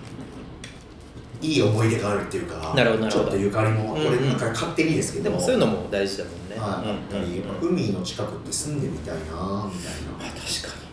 [1.42, 9.40] いい思い出があるっていうかなるほどちょっとゆかりも、うんこれなんか勝手にですけどでもそういうのも大事だもんね、はい、うんうん海の近くって住んでみたいなみたいな。
[9.40, 10.89] あ確かに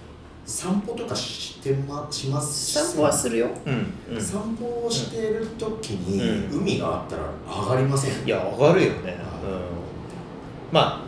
[0.46, 3.48] 散歩とかしてまします散歩はするよ。
[3.66, 4.20] うんうん。
[4.20, 7.22] 散歩をしてる時に、う海があったら
[7.64, 8.24] 上がりません？
[8.24, 9.60] いや上がるよね、うん、
[10.70, 11.06] まあ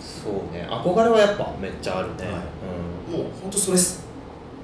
[0.00, 0.66] そうね。
[0.70, 2.32] 憧れはやっぱめっちゃあるね、はい。
[3.12, 3.24] うん。
[3.24, 4.06] もう本当それっす。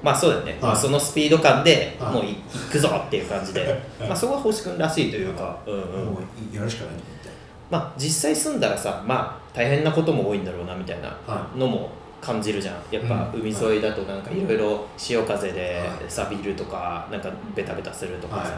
[0.01, 2.13] まあそうだよね、まあ、そのスピード感ではい。
[2.13, 5.79] もうい行くぞっていう感じで、 まあそこは星君らしいというか、うんうん。
[5.79, 6.19] も
[6.51, 7.29] うやるしかないと思って。
[7.69, 11.89] まあ実際住んだらさまあ大変なことも多いんだろうなみたいなはのも
[12.25, 12.75] 感じるじゃん。
[12.89, 13.41] やっぱうん。
[13.41, 16.09] 海沿いだとなんかいろいろ潮風ではい。
[16.09, 18.51] 錆びるとかなんかベタベタするとかさ、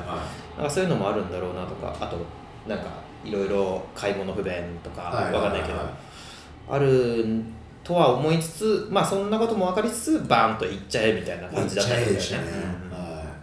[0.58, 1.95] なんかそういうのもあるんだろうなとか。
[1.99, 2.17] あと
[2.67, 2.86] なんか
[3.23, 4.53] いろいろ買い物不便
[4.84, 5.89] とかわかんないけど、は
[6.69, 7.25] ある
[7.84, 12.88] とは思いつつまあそんなことも分かりつつバーンと行っちゃえみたいな感じだったんだよね。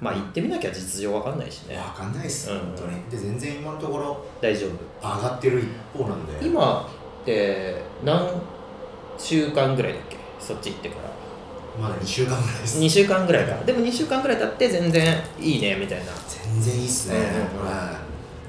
[0.01, 1.77] まあ行ってみなきゃ実情分かんないしね。
[1.77, 3.03] わかんないっす、うん本当に。
[3.11, 4.71] で全然今のところ大丈夫。
[5.01, 6.47] 上がってる一方なんで。
[6.47, 6.87] 今
[7.23, 8.29] って何
[9.17, 10.14] 週間ぐらいだっけ？
[10.47, 11.25] そっち行ってから。
[11.81, 12.81] まだ2週間ぐらいです。
[12.81, 13.65] 2週間ぐらいか。
[13.65, 16.13] でも2週間ぐらい経って全然いいねみたいな。
[16.29, 17.17] 全然いいっすね、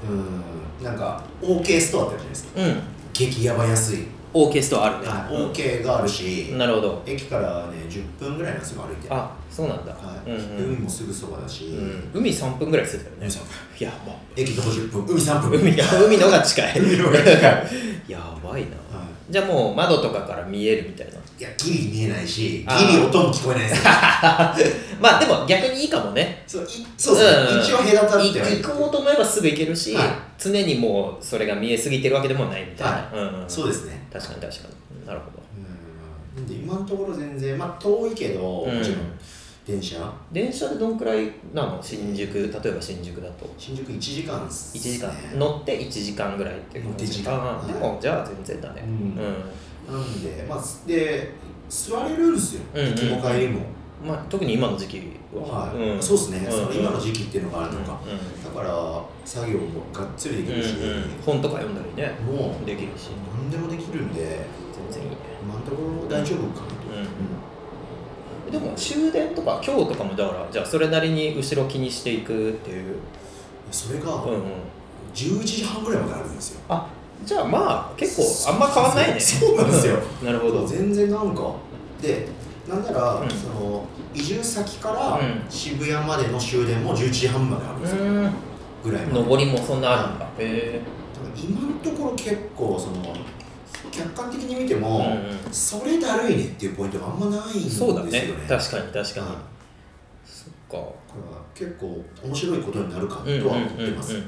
[0.08, 0.46] うんうん
[0.84, 2.62] なんか OK ストアってあるじゃないですか。
[2.62, 2.82] うん。
[3.14, 5.34] 激ヤバ安い、OK ストアあるね、はい。
[5.34, 7.02] うん OK があるし、なるほど。
[7.06, 9.08] 駅からね10分ぐらいなんですよ歩いて。
[9.10, 10.30] あそうなんだ、はい。
[10.30, 10.74] うんでうん。
[10.74, 13.18] 海もすぐそばだし、うん、海3分ぐらいしてたよね。
[13.22, 13.88] 海3分。
[13.88, 14.14] やば。
[14.36, 15.06] 駅徒歩10分。
[15.08, 15.60] 海3分。
[15.62, 16.80] 海が海のが近い。
[16.80, 17.36] 海のが近い。
[18.08, 19.00] やばいな。
[19.00, 23.84] はじゃあもう窓とかから見えるみたいないいやギリ見えないしギリ音も聞こえないです
[25.02, 26.44] まあでも逆にいいかもね。
[26.48, 26.68] そうい
[26.98, 27.62] そうですね、うん。
[27.62, 28.64] 一応隔たっていはいる。
[28.64, 30.08] 行こうと思えばすぐ行けるし、はい。
[30.38, 34.08] 常にもうそれが見えすぎてるわけでもないみたいな、うんうん、そうですね。
[34.12, 34.60] 確かに確か
[35.00, 35.06] に。
[35.06, 35.44] なるほど。
[36.38, 36.48] うん。
[36.48, 38.78] で今のところ全然まあ遠いけど、うん。
[38.78, 39.00] もちろん
[39.66, 39.98] 電車。
[40.32, 41.80] 電車でどんくらいなの？
[41.82, 43.54] 新宿例えば新宿だと。
[43.58, 47.34] 新宿1時間っす1時間、ね乗って1時間ぐらいって感乗って1時間。
[47.34, 48.84] あはいーでもじゃあ全然だね。
[48.86, 48.92] うん。
[48.92, 49.26] う
[49.90, 51.34] なんでまあで
[51.70, 53.64] 座れるんですよ、うんうも帰りも、ん
[54.06, 55.02] まあ特に今の時期
[55.34, 55.98] は、はい。
[55.98, 56.02] ん。
[56.02, 62.12] そうですね、んその今の時期っていうのがあるのか、うんだから作業もがっつりできるし、うんうん本とか読んだりね。
[62.26, 63.10] もうできるし。
[63.36, 64.46] 何でもできるんで
[64.92, 65.18] 全然いいね。
[65.42, 66.76] 今のところ大丈夫かなと、
[68.48, 72.98] うんでも終電とか今日とかもだからじゃあそれなりに後ろ気にしていくっていう、
[73.72, 74.42] それがうんうん、
[75.16, 76.62] 11時半ぐらいまであるんですよ。
[76.70, 76.88] あ
[77.24, 79.20] じゃあまあ結構あんま変わんないね。
[79.20, 79.98] そうなんですよ。
[80.24, 80.68] なるほど。
[80.68, 81.54] 全然なんか
[82.02, 82.28] で
[82.68, 83.30] なんなら、うん。
[83.30, 85.44] その移住先からうん。
[85.50, 88.32] 渋谷までの終電も11時半まであるんですよ、うん。
[88.84, 89.30] ぐらいまで。
[89.30, 90.28] 上りもそんなあるんだ。
[90.40, 90.82] へ
[91.36, 93.14] 今のところ結構その
[93.92, 97.94] 客観的に見てえも、うんうんそれだるいねっていうポイントがあんまないんですよね。
[97.94, 98.34] そうだね。
[98.48, 99.36] 確かに確かに、はい。
[100.26, 100.78] そっか。
[100.78, 100.88] だか
[101.32, 104.24] ら結構面白いことになるかとうんうんうんうんは思ってます、うん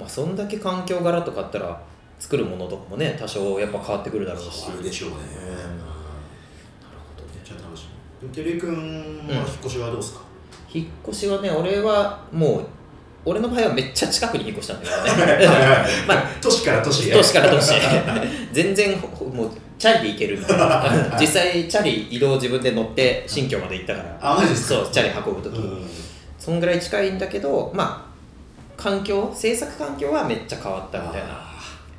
[0.00, 1.80] まあそんだけ環境柄とかあったら
[2.18, 4.62] 作るものとかもね多少やっぱ変わってくるだろうし。
[4.66, 5.48] 変わるでしょうね、うん。
[5.48, 7.84] うんめっちゃ楽し。
[8.22, 8.70] み照井君
[9.28, 10.20] は引っ越しはどうですか、
[10.72, 12.64] 引っ越しはね俺はもう
[13.24, 15.46] 俺の場合はめっちゃ近くに引っ越したんだよね。
[16.08, 17.12] まあ都市から都市へ。
[17.12, 17.74] 都市から都市
[18.52, 21.16] 全然ほもうチャリで行けるみたいな。
[21.20, 24.18] 実際チャリ移動自分で乗って新居まで行ったから。
[24.20, 24.82] あマジですか？
[24.84, 25.86] そうチャリ運ぶ時、うん。
[26.38, 28.09] そんぐらい近いんだけどまあ
[28.80, 31.50] 環境制作環境はめっちゃ変わったみたいな。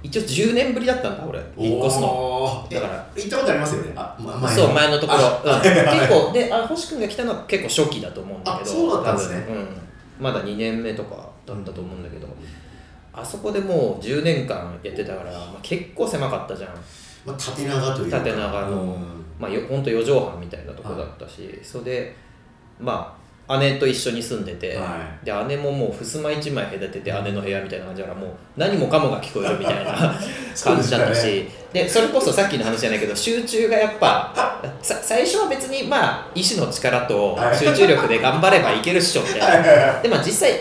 [0.03, 1.39] 一応10年ぶりだったんだ俺。
[1.55, 2.67] 引っ越すの。
[2.71, 3.07] だから。
[3.15, 3.93] え行ったことありますよね。
[3.95, 8.71] あ、ま、前そう前のところ、うん、あ結構であ星君が来たのは結構初期だと思うんだけど。
[8.71, 9.45] あそうだったんですね。
[9.47, 12.27] うん、まだ2年目とかだったと思うんだけど、
[13.13, 16.69] あそこでもう10年間やってたから、まあ、結構狭かったじゃん。
[17.23, 18.17] まあ、縦長というか。
[18.17, 18.81] 縦長の。
[18.81, 19.25] うん。
[19.39, 22.15] まあよほんと4畳半みたいなとこだったし、それで
[22.79, 23.20] まあ
[23.59, 29.91] 姉と一緒に住んでて、はで姉ももう襖一枚隔てて姉の部屋みたいな感じだからもう何もかもが聞こえるみたいな
[30.63, 37.57] 感じだったしでそれこそさっきの話じゃないけど集中がやっぱさ最初は別にまあ意志の力とはい。
[37.57, 39.47] 集中力で頑張ればいけるっしょみたいな。
[39.47, 40.03] はい。
[40.03, 40.59] でまあ実際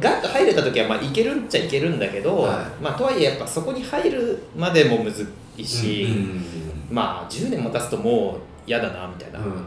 [0.00, 2.82] ガッと入れた時はまあいけるっちゃいけるんだけど、はい。
[2.82, 6.44] まあとはいえやっぱそこに入るまでもむずいし、うん
[6.90, 9.44] まあ10年も経つともう嫌だなみたいな、うん。
[9.46, 9.58] は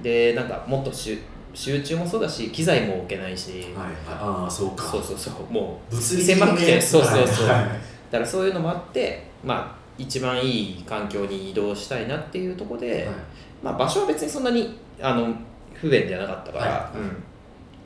[0.00, 0.02] い。
[0.02, 1.18] でなんかもっと集
[1.54, 3.94] 集中もそうだし機材も置けないし、はいはい。
[4.08, 4.84] ああそうか。
[4.84, 5.52] そうそうそう。
[5.52, 6.80] もう物理狭くて。
[6.80, 7.68] そうそうそう、はいはい。
[8.10, 13.14] だからそういうのもあってまあ一番いい環境に移動したいなっていうところで、はい。
[13.62, 15.34] まあ、場所は別にそんなにあの
[15.74, 17.22] 不便じゃなかったから、はいうん。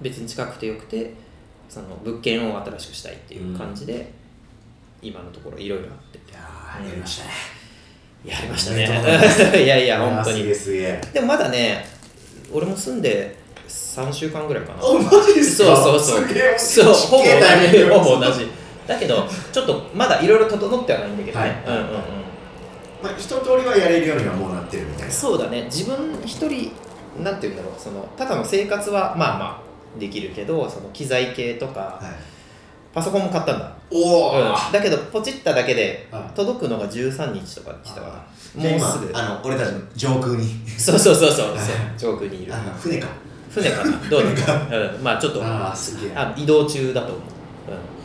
[0.01, 1.14] 別に近くてよくて
[1.68, 4.12] その物件を新しくしたいっていう感じで、
[5.01, 6.18] 今のところいろいろあって。
[6.18, 7.31] いやーやりましたね。
[8.25, 9.64] やりましたね。
[9.64, 10.44] いやいや本当に。
[10.44, 11.85] でもまだね
[12.53, 13.41] 俺も住んで
[13.72, 14.78] 3週間ぐらいかな。
[14.78, 15.76] あマジですか？
[15.76, 16.26] そうそうそう。
[16.28, 17.30] すげえそうほぼ同
[17.70, 17.78] じ。
[17.85, 18.50] グほぼ同じ。
[18.87, 21.94] だけどちょっとまだいろいろ整ってはないんだけどね、はいうんうんうん。
[23.02, 25.12] まあ一通りはやれるようにはもうなってるみたいな。
[25.12, 25.64] そうだね。
[25.64, 26.72] 自分一人
[27.22, 27.80] なんて言うんだろう。
[27.80, 29.62] そのただの生活はまあま
[29.96, 32.32] あできるけどその機材系とかはい。
[32.94, 36.37] パソコンも買ったんだ、おお、うん、だけどポチっただけではい。
[36.37, 38.14] 届くのが13日とか来たから
[38.62, 39.08] もうすぐ。
[39.08, 40.44] 今あの俺たちの上空に。
[40.68, 41.56] そうそうそうそう。
[41.96, 42.52] 上空にいる。
[42.78, 43.08] 船か
[43.52, 43.98] 船かな？
[44.08, 45.44] どうだか、うん、まあちょっと。
[45.44, 46.16] ああすげえ。
[46.16, 47.20] あ移動中だと思う、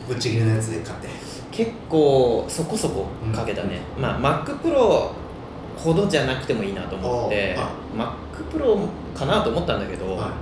[0.08, 1.08] うん、ぶっちぎりのやつで買って。
[1.50, 5.10] 結構そこそこかけたね、まあ MacPro
[5.76, 7.56] ほどじゃなくてもいいなと思って。
[7.96, 10.32] MacPro かなと思ったんだけど、は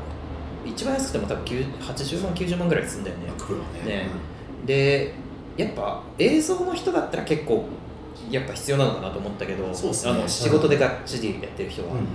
[0.64, 3.26] 一番安くても多分9 80万90万ぐらいするんだよね。
[3.28, 3.64] い黒ね。
[3.86, 4.08] ね。
[4.66, 5.14] で
[5.56, 7.64] やっぱ映像の人だったら結構
[8.30, 9.70] やっぱ必要なのかなと思ったけどね。
[9.70, 12.06] あの仕事でがっちりやってる人は、うんうん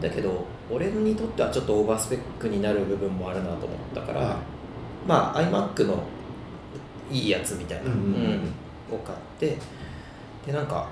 [0.00, 4.36] だけど俺にとってはちょっとオーバースペックになる部分もあるなと思ったから、は
[5.06, 6.02] まあ iMac の
[7.10, 8.40] いいやつみたいな、うん
[8.90, 9.56] を買って
[10.46, 10.88] でなんか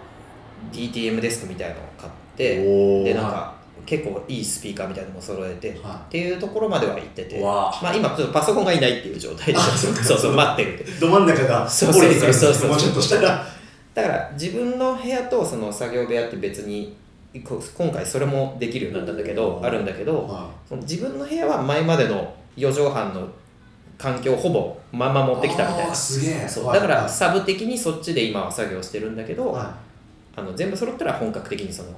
[0.73, 3.55] DTM デスクみたいなのを買ってでなんか
[3.87, 10.03] 結構いいスピーカーみたいなのも揃えて、はっていうところまでは行っててまあ今ちょっとパソコンがいないっていう状態であそうか。
[10.03, 12.11] そう待ってるってど真ん中がそうそうそう。
[12.11, 13.47] 降りてくるもうちょっとしたら。
[13.95, 17.04] だから自分の部屋とその作業部屋って別にこ
[17.43, 23.29] 今回それもできるようになったんだけどあるんだけどはその自分の部屋は前までの4畳半の
[23.99, 25.95] 環境をほぼまんま持ってきたみたいな。
[25.95, 26.49] すげえ。
[26.49, 26.67] そう。
[26.67, 29.75] はいだからサブ的にそっちで今は作業してるんだけど、は
[30.37, 31.91] あの全部揃ったら本格的にその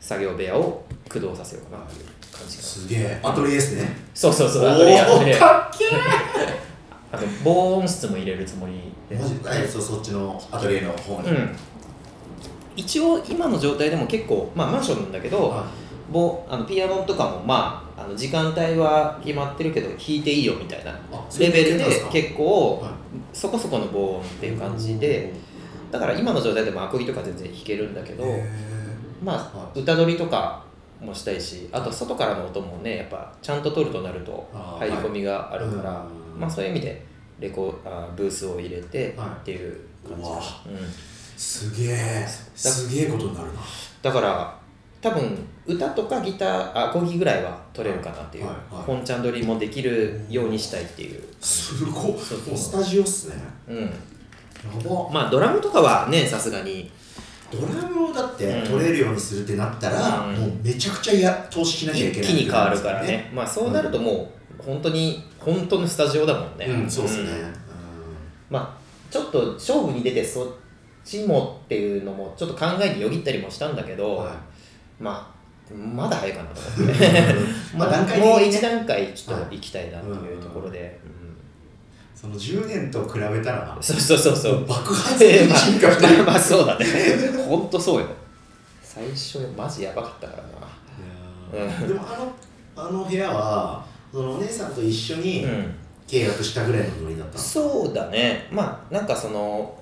[0.00, 2.68] 作業部屋を駆動させようかなっていう感じかな。
[2.68, 3.20] すげえ。
[3.22, 3.96] アトリエですね。
[4.12, 5.84] そうそうそうおアトリエアトリエおかっけ
[7.16, 8.72] あと防音室も入れるつもり
[9.08, 9.16] で。
[9.16, 11.30] えマジでそっちのアトリエの方に。
[11.30, 11.56] うん
[12.76, 15.66] 一応今の状態でも結構まあマンションなんだけど、は
[16.10, 20.92] ボあのピアノとかもまああの時間帯は決まってるけど弾いていいよみたいな
[21.38, 22.92] レベルで結構はい。
[23.32, 25.32] そこそこの防音っていう感じで
[25.90, 28.44] だから今の状態でもアコギとか全然弾けるんだけどへ
[29.22, 30.64] まはあ歌取りとか
[31.00, 36.40] もしたいしあと外からの音もねやっぱちゃんと取るとなると入り込みがあるからうん。
[36.40, 37.04] まあそういう意味で
[37.40, 39.28] レコあブースを入れてはい。
[39.28, 40.38] っていう感じうわ。
[40.66, 43.60] うんすげえすげえことになるな。
[44.02, 44.58] だから
[45.00, 48.84] 多分歌とかギターあアコギぐらいは取れるかなっていう、はいはい。
[48.84, 52.18] 本ちゃん取りもできるようにしたいっていう、すごい。
[52.18, 53.36] スタジオっすね。
[53.68, 53.90] うん、
[55.12, 56.90] まあドラムとかはねさすがに。
[57.52, 58.66] ドラムをだってうん。
[58.66, 60.34] 取れるようにするってなったら、うん。
[60.36, 63.30] もうめちゃくちゃや投資しなきゃい一けない気に変わるからね。
[63.34, 67.54] まあそうなるともう本当に本当のスタジオだもんね、うんそうですね、ん。
[68.48, 70.48] まあちょっと勝負に出てそっ
[71.04, 74.32] ちもっていうのもちょっと考えによぎったりもしたんだけど、はい。
[75.02, 75.34] まあ
[75.74, 77.08] まだ早いかなと思って。
[77.76, 78.38] まあ段階的にね。
[78.38, 80.98] もう一段階ちょっと行きたいなっていうところで、
[82.14, 84.66] その10年と比べたらうんそうそうそうそう。
[84.66, 86.86] 爆発的に進化してる、 まあ、まあそうだね。
[87.48, 88.06] 本当そうよ。
[88.82, 91.66] 最初マジやばかったからな。
[91.66, 91.88] いやー。
[91.88, 95.74] でもあのあの部屋はそのお姉さんと一緒にうん。
[96.06, 98.46] 契約したぐらいのノリだったんですかそうだね。
[98.50, 99.74] まあなんかその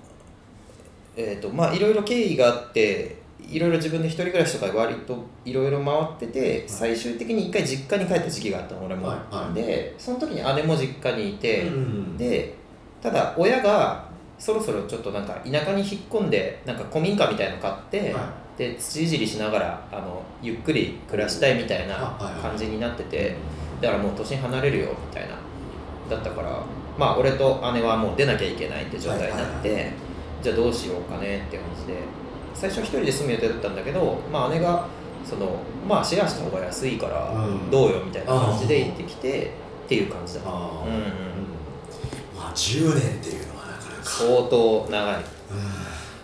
[1.17, 9.35] えっ、とまあいろいろ経緯があっていろいろ自分で一人暮らしとか割といろいろ回ってて、最終的に一回実家に帰った時期があったの俺も、はい。
[9.35, 9.55] はい。
[9.55, 12.55] でその時に姉も実家にいて、うんで
[13.03, 14.09] ただ親が
[14.39, 22.25] そろそろちょっとなんか田舎に引っ込んでなんか古民家みたいの買って、はで土いじりしながらあのゆっくり暮らしたいみたいなはい。
[22.25, 22.33] はい。
[22.35, 22.43] はい。
[22.43, 23.35] 感じになってて
[23.81, 25.37] だからもう都心離れるよみたいな。
[26.09, 26.63] だったから
[26.97, 29.93] まあ俺と姉はもう出なきゃいけないって状態になって、はい
[30.43, 31.99] じゃあどうしようかねって感じで。
[32.55, 34.87] 最初は一人で住む予定だったんだけど、まあ、姉が
[35.25, 35.57] その
[35.89, 37.71] まあシェアした方が安いからうん。
[37.71, 39.53] どうよみたいな感じで行ってきて
[39.87, 40.63] っていう感じだった、うんうん、
[42.37, 44.05] まあ10年っていうのはなかなか。
[44.05, 45.25] 相当長い。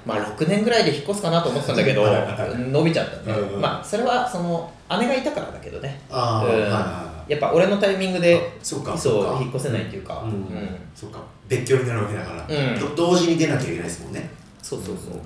[0.06, 6.00] まあ6年ぐらいで引っ越すかなと思ってたんだけど伸びちゃったんうんまあそれはその姉がいたからだけどね。
[6.10, 6.50] ああ、うん。
[6.50, 8.96] はいはいはいやっぱ俺のタイミングであそっか。
[8.96, 10.30] そう引っ越せないっていうか、うん。
[10.30, 10.78] うん。
[10.94, 11.20] そっか。
[11.46, 12.80] 別居になるわけだから、うん。
[12.80, 14.30] ど同時に出なきゃいけないですもんね。
[14.62, 15.20] そうそうそう。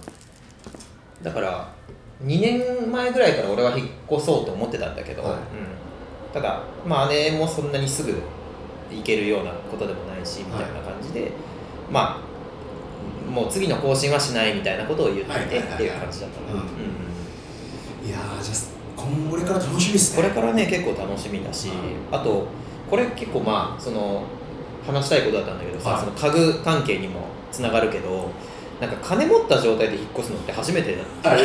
[1.22, 1.72] だから
[2.24, 5.32] 2年前ぐらいから俺は引っ越そうと思ってたんだけど、はい。
[5.32, 5.38] うん、
[6.32, 8.20] ただまあ姉もそんなにすぐ
[8.90, 11.32] 行けるようなことでもないしみたいな感じで、
[11.90, 12.20] ま
[13.28, 15.68] あもう次の更新はしないみたいなことを言ってはいはいはいはい。
[15.68, 16.60] てっていう感じだったねうんうん。
[16.62, 18.08] うん。
[18.08, 18.81] いやーじゃあ
[19.30, 20.22] これから楽しみですね。
[20.22, 21.70] これからね結構楽しみだし、
[22.10, 22.46] あと
[22.90, 24.22] これ結構まあその
[24.86, 26.00] 話したいことだったんだけどさ、はい。
[26.00, 28.30] その家具関係にもつながるけど
[28.80, 31.38] なんか金持った状態で引っ越すのって初めてだ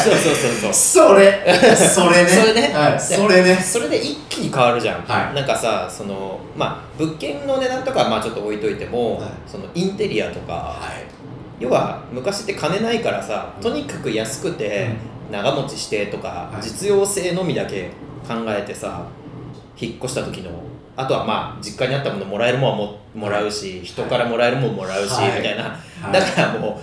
[0.00, 0.74] そうそうそうそう。
[0.74, 1.44] それ。
[1.76, 2.28] それね。
[2.28, 2.72] それね。
[2.74, 3.54] はい、それね。
[3.54, 5.34] それで一気に変わるじゃん、はい。
[5.34, 9.30] なんかさそのまあ物件の値段とかはまあちょっと置いといても、はい。
[9.46, 11.04] そのインテリアとか、はい。
[11.60, 14.88] 要は昔って金ないからさとにかく安くて
[15.30, 16.62] 長持ちしてとか、はい。
[16.62, 17.90] 実用性のみだけ
[18.26, 19.06] 考えてさ
[19.78, 20.50] 引っ越した時の
[20.96, 25.38] あとはまあ実家にあったものもらえるもんはももらうし人からもらえるもんもらうし、はい。
[25.38, 26.12] みたいな、はい。
[26.12, 26.80] だからも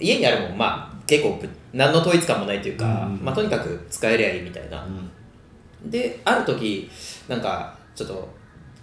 [0.00, 3.20] う家にあるもんまあ結構ぶ何の統一感もないというか、うん。
[3.22, 4.84] まあ、とにかく使えりゃいいみたいな。
[4.84, 5.90] うん。
[5.90, 6.90] である時
[7.28, 8.28] なんかちょっと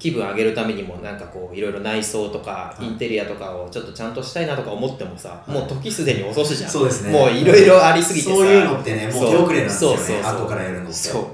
[0.02, 2.86] 気分上げるためにもなんかこういろいろ内装とかい。
[2.86, 5.52] インテリアとかをちょっとちゃんとしたいなとか思ってもさ、い。
[5.52, 6.72] もう時すでに遅しじゃん。
[6.72, 7.12] そうですね。
[7.12, 8.34] もういろいろありすぎてさ。
[8.34, 9.98] そういうのってねもう手遅れなんですよね。
[9.98, 10.36] そうそうそう。
[10.38, 10.94] 後からやるのって。
[10.94, 11.26] そう。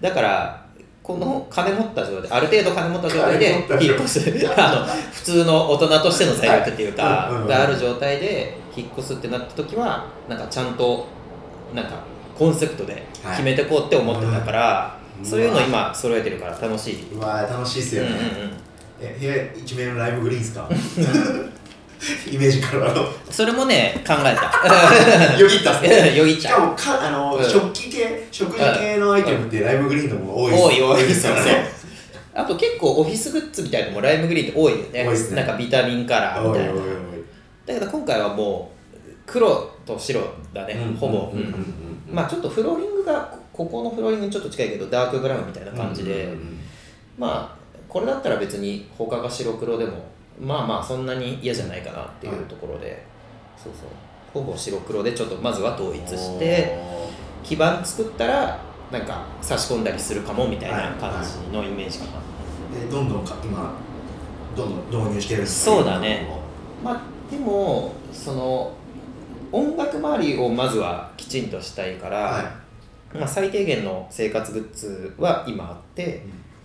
[0.00, 0.64] だから
[1.02, 4.20] この金持った状態ある程度金持った状態で引っ越す。
[4.56, 11.08] あの普通の大人としての財力っていうか、がある状態で引っ越すってなった時はなんかちゃんと
[11.74, 11.94] なんか
[12.38, 18.26] コンセプトで決めてこうって思ってたから、はいそういうの今揃えてるから楽しい、うわー楽しいっすうんうんよね、
[19.00, 20.68] え部屋一面のライブグリーンっすか？
[22.30, 23.02] イメージからの。
[23.02, 25.38] うん、それもね考えた。
[25.38, 26.14] よぎったっすね。
[26.18, 27.44] よぎっしたかたもかあの、うん。
[27.48, 31.70] 食器系食事系のアイテムってライブグリーンのもの多い多い多いですからね。
[32.34, 35.06] あと結構オフィスグッズみたいなのもライムグリーンって多いよね。
[35.06, 35.36] 多いっすね。
[35.36, 36.72] なんかビタミンカラーみたいな。
[36.72, 40.20] だけど今回はもう黒と白
[40.52, 41.46] だね、おいほぼ、うんうん。
[41.46, 41.54] うん
[42.08, 42.14] うん。
[42.14, 46.34] まあちょっとフローリングがここのフローリングにちょっと近いけどダークブラウンみたいな感じで、
[47.18, 50.04] まあこれだったら別に他が白黒でも
[50.40, 53.04] まあまあそんなに嫌じゃないかなっていうところで、
[53.56, 53.88] そうそう。
[54.32, 56.78] ほぼ白黒でちょっとまずは統一して
[57.44, 58.58] 基盤作ったら
[58.90, 63.74] なんか差し込んだりするかもみたいな感じのイメージかな、でどんどんか今
[64.56, 66.26] どんどん導入してるそうだね。
[66.82, 68.72] まあでもその
[69.52, 72.61] 音楽周りをまずはきちんとしたいから、は
[73.14, 76.22] まあ、最低限の生活グッズは今あって、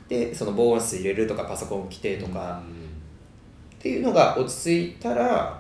[0.08, 2.62] でその防音室入れるとかパソコン規定とか
[3.76, 5.60] っていうのが落ち着いたら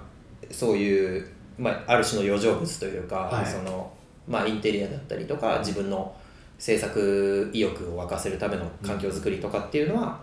[0.50, 1.28] そういう、
[1.58, 3.46] まあ、ある種の余剰物というか、はい。
[3.46, 3.92] その
[4.28, 6.14] まあ、インテリアだったりとか自分の
[6.60, 10.20] 制作意欲を沸かせるための環境づくりとかっていうのは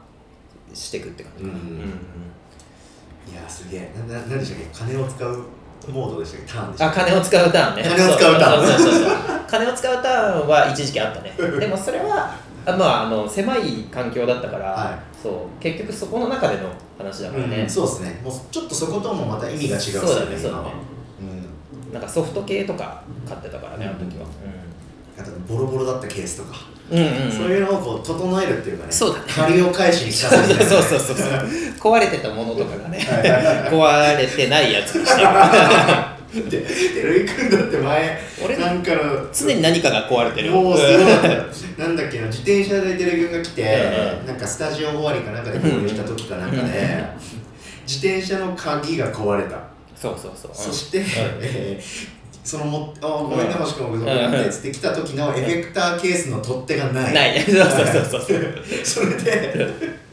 [0.75, 1.55] していくって感じかな。
[1.55, 1.61] うん。
[1.61, 1.91] うんうん
[3.27, 3.91] いやすげえ。
[4.07, 4.93] なな何でしたっけ？
[4.93, 5.45] 金を使う
[5.93, 6.53] モードでしたっけ？
[6.53, 7.01] ターンでしたあっけ？
[7.01, 7.83] 金を使うターンね。
[7.83, 8.67] 金を使うターン。
[8.67, 9.17] そうそうそうそう。
[9.49, 11.33] 金を使うターンは一時期あったね。
[11.59, 12.35] でもそれは
[12.67, 14.99] あまああの狭い環境だったから、はい。
[15.23, 16.69] そう結局そこの中での
[16.99, 18.21] 話だからね、うんそうですね。
[18.23, 20.65] もうちょっとそこともまた意味が違うっすよそうだねそうだね。
[20.65, 20.95] 今は。
[21.93, 24.27] なんかソフト系とか買ってたからねあの時は
[25.25, 26.59] あとボロボロだったケースとか、
[26.91, 27.25] うん、うんうん。
[27.25, 29.25] うんそういうのをこう整えるっていうかねそうだね。
[29.29, 30.65] 借りを返しに来たそうみたいな。
[30.71, 31.27] そうそうそうそう。
[31.81, 32.99] 壊れてたものとかがね
[33.71, 35.29] 壊れてないやつにしてる
[36.51, 40.51] で照井君だって前俺なんかの常に何かが壊れてる。
[40.51, 41.07] もうすごい
[41.79, 43.63] なんだっけな自転車で照井君が来て、
[44.21, 47.05] うんなんかスタジオ終わりかなんかで合流した時かなんかで、
[47.87, 49.59] 自転車の鍵が壊れた、
[49.95, 50.51] そうそうそう。
[50.53, 51.05] そして、ん。
[51.41, 57.15] え ーそのもあごめんねうん星君ごめんねっつって来た時のエフェクターケースの取っ手がない。
[57.15, 57.41] ない。
[57.43, 58.25] そうそうそうそう
[58.85, 59.25] それで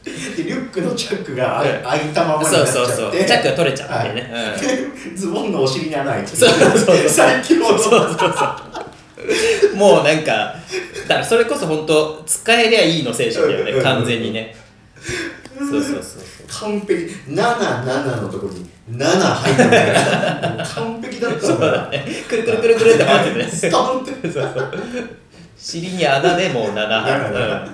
[0.02, 1.82] でリュックのチャックがうん。
[1.82, 2.92] 開いたままになそうっちゃって。
[2.94, 6.34] そうそうチャックが取れちゃってね、でズボンのお尻に穴開いて。
[6.34, 7.78] そうそうそう最強そう。
[7.78, 8.26] そうそ
[9.72, 10.56] うもうなんか
[11.06, 13.64] だからそれこそ本当使えりゃいいの精神だよね。
[13.64, 14.56] うんうんうん完全にね。
[15.58, 16.02] そうそうそうそう
[16.60, 16.92] 完璧。
[17.28, 19.92] 77のところに7入ったみたい
[20.42, 22.04] なもう完璧だったそうんだだね。
[22.28, 23.44] くるくるくるくるって回ってて。
[23.44, 24.30] ねストンって。
[24.30, 24.72] そうそう
[25.56, 27.70] 尻に穴でもう7入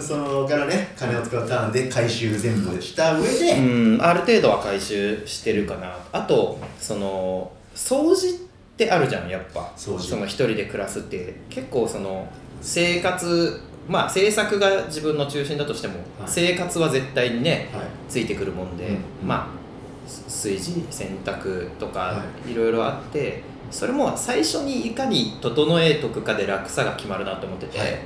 [0.00, 5.96] そのからね金を使うターンで回収全部した上で、うん、うん、ある程度は回収してるかな。
[6.12, 8.38] あとその掃除っ
[8.76, 9.72] てあるじゃんやっぱ。
[9.76, 10.00] 掃除。
[10.00, 11.34] その一人で暮らすって。
[11.50, 12.26] 結構その
[12.62, 13.60] 生活
[13.90, 16.04] まあ制作が自分の中心だとしても、はい。
[16.26, 17.86] 生活は絶対にねはい。
[18.08, 18.86] ついてくるもんで、
[19.22, 19.60] まあ
[20.06, 22.54] 炊事洗濯とかはい。
[22.54, 27.98] ろいろあってそれも最初にいかに整えとくかで楽さが決まるなと思ってて、はい。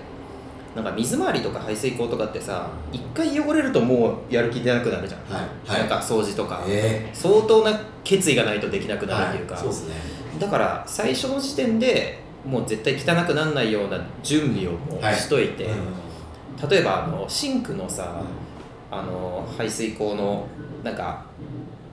[0.75, 5.71] なんか水回りとか排水口とかってさ一回汚れるともうやる気出なくなるじゃん、はい。
[5.71, 5.81] はい。
[5.81, 9.95] なんか掃除とか、え相当な決意がないとできなくえなるっていうか、はい、そうですね。
[10.41, 14.77] だから最初の時点でもう絶対汚くならないような準備を
[15.15, 16.05] しといて、うん
[16.71, 18.23] 例えばあのシンクのさ、
[18.89, 20.47] あの排水口の
[20.85, 21.27] なんか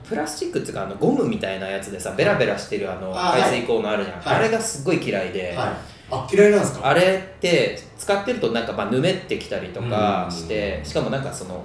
[0.08, 4.36] プラスチックっていうかあのゴムみたいなやつでさベラベラしてるあのあ排水口のあるじゃん、はい。
[4.36, 5.68] あれがすっごい嫌いで、はい。
[6.12, 6.90] あ嫌いなんですか？
[6.90, 10.84] あれって使ってるとなんかまあぬめってきたりとかして、うん。
[10.84, 11.62] しかもなんかその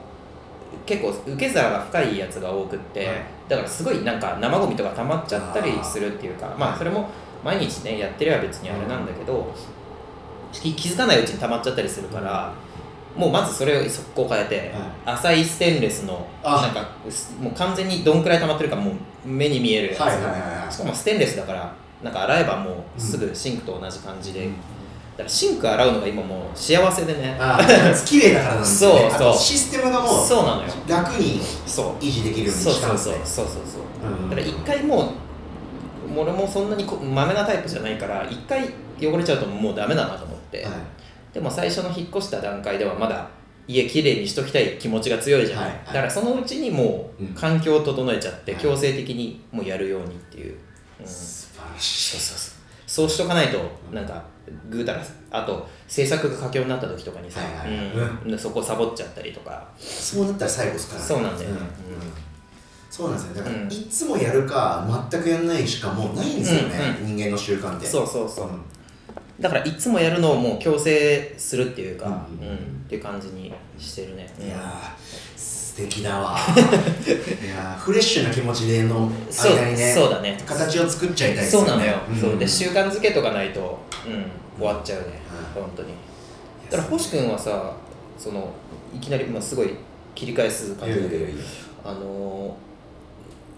[0.88, 3.16] 結構受け皿が深いやつが多くって、はい。
[3.48, 7.10] だからすごいなんか生ゴミとか溜まっちゃったりするっていうかまあそれも
[7.48, 9.54] 毎日ねやってれば別にあれなんだけど、
[10.52, 12.54] 気気づかないうちに溜まっちゃったりするから、
[13.16, 14.74] もうまずそれを速攻変えて、
[15.06, 16.62] 浅いステンレスのあ。
[16.62, 18.96] なんかすもう完全にどんくらい溜まってるかもう
[19.26, 21.74] 目に見えるやつ、はいはいしかもステンレスだから
[22.04, 24.50] なんか洗えばもうすぐシンクと同じ感じで、だ
[25.20, 27.38] からシンク洗うのが今もう幸せでね。
[27.40, 27.58] あ
[28.06, 28.92] 綺麗だからなんですね。
[28.92, 29.34] そうそう。
[29.34, 30.70] システムがもうそうなのよ。
[30.86, 32.04] 楽にそう。
[32.04, 33.64] 維持できるようにそうしたんそうですねそうそうそう
[34.02, 34.12] そう。
[34.12, 34.30] うん。
[34.30, 35.27] だから一回もう
[36.18, 38.66] 俺もそんなにこまめなタイプじゃないから一回
[39.00, 40.74] 汚れちゃうともうダメだなと思って、はい。
[41.34, 43.30] でも最初の引っ越した段階ではまだ
[43.68, 45.80] 家きれいにしときたい気持ちが強いじゃん、はいはい。
[45.88, 47.28] だからそのうちにもうん。
[47.28, 48.62] う環境を整えちゃってはい。
[48.62, 50.56] 強制的にもうやるようにっていう、
[51.00, 52.18] うん、そう素晴らしい。
[52.18, 52.38] そうそう
[52.88, 53.10] そう。
[53.10, 53.60] しとかないと
[53.92, 54.24] なんか
[54.70, 57.42] ぐうたらあと制作が佳境になった時とかにさ、
[58.38, 59.68] そこサボっちゃったりとか。
[59.78, 61.08] そうなったら最後ですからね。
[61.08, 61.58] そうなんだよね、
[62.98, 63.36] そうなんですよ。
[63.36, 68.62] だから、うんいつもやるか全くやんないしかもうないんですよね、う人間の習慣ってそうそうそう、ん。
[69.40, 72.10] だからいつもやるのをもう強制するっていうか、う
[72.44, 76.40] うんんっていう感じにしてるね、いやー素敵だわ。
[76.50, 80.36] いやーフレッシュな気持ちでのそう間にねそうだね。
[80.44, 81.68] 形を作っちゃいたいですよね。
[81.68, 82.20] そうなのよ、ん。
[82.20, 82.40] そう。
[82.40, 83.78] で習慣づけとかないと、
[84.08, 84.26] うん、
[84.58, 85.06] 終わっちゃうね、
[85.56, 85.62] うん。
[85.62, 85.90] 本当に。
[86.72, 87.74] だから星君はさ
[88.18, 88.50] その
[88.92, 89.76] いきなり、まあ、すごい
[90.16, 91.26] 切り返す感じだけど
[91.86, 92.67] あのー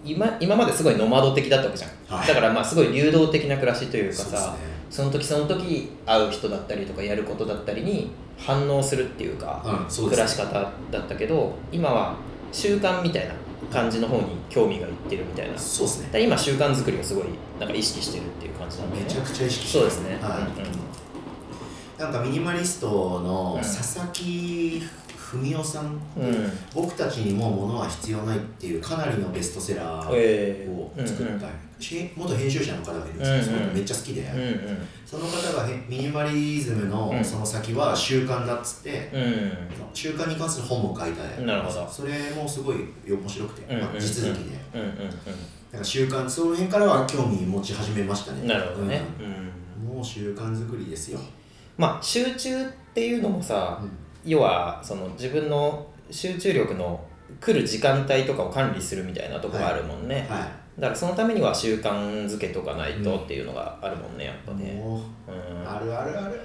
[0.04, 2.28] 今今まですごいノマド的だったわけじゃん、はい。
[2.28, 4.58] だからまあすごい流動的な暮らしというかさそね。
[4.90, 12.16] その時その時会う人だったりとかやることだったりに反応するっていうか、うんそう暮ですらし方だったけど今は
[12.52, 13.34] 習慣みたいな
[13.72, 15.58] 感じの方に興味がいってるみたいな。
[15.58, 16.10] そうですね。
[16.14, 17.26] ら今習慣作りをすごい
[17.60, 20.40] なんか意識してるっていう感じなんだよねめちゃくちゃ意識してそうですね、はい。
[20.40, 20.80] うんうん。
[22.00, 23.62] なんかミニマリストのうん。
[23.62, 24.82] 佐々木
[25.38, 25.86] 文夫さん、
[26.18, 26.52] うん。
[26.74, 31.48] 僕たちにもう物は必要ないっていうかなりのベストセラーえをー作った、
[31.80, 33.76] し元編集者の方がいるんですけど、うんうん。
[33.76, 37.24] めっちゃ好きで、うんうんその方がへミニマリズムのうん。
[37.24, 39.52] その先は習慣だっつって、うん。
[39.94, 41.42] 習慣に関する本も書いた。
[41.42, 41.88] なるほど。
[41.90, 42.78] それもすごい
[43.08, 44.90] 面白くて、うんまあ、地続きで、うんうん
[45.72, 48.42] なんか習慣その辺からは興味持ち始めましたね。
[48.42, 49.26] うんなるほどね、うん。
[49.90, 49.96] うん。
[49.98, 51.20] もう習慣作りですよ、
[51.78, 53.92] まあ集中っていうのもさ、うん
[54.26, 57.00] 要はその自分の集中力の
[57.40, 60.48] 来る時間帯とかを管理するみたいなところがあるもんね、は
[60.78, 61.92] だからそのためには習慣
[62.26, 66.40] づけとかないとっていうのがあるもんねやっぱい、ね、もううん、あるあるある。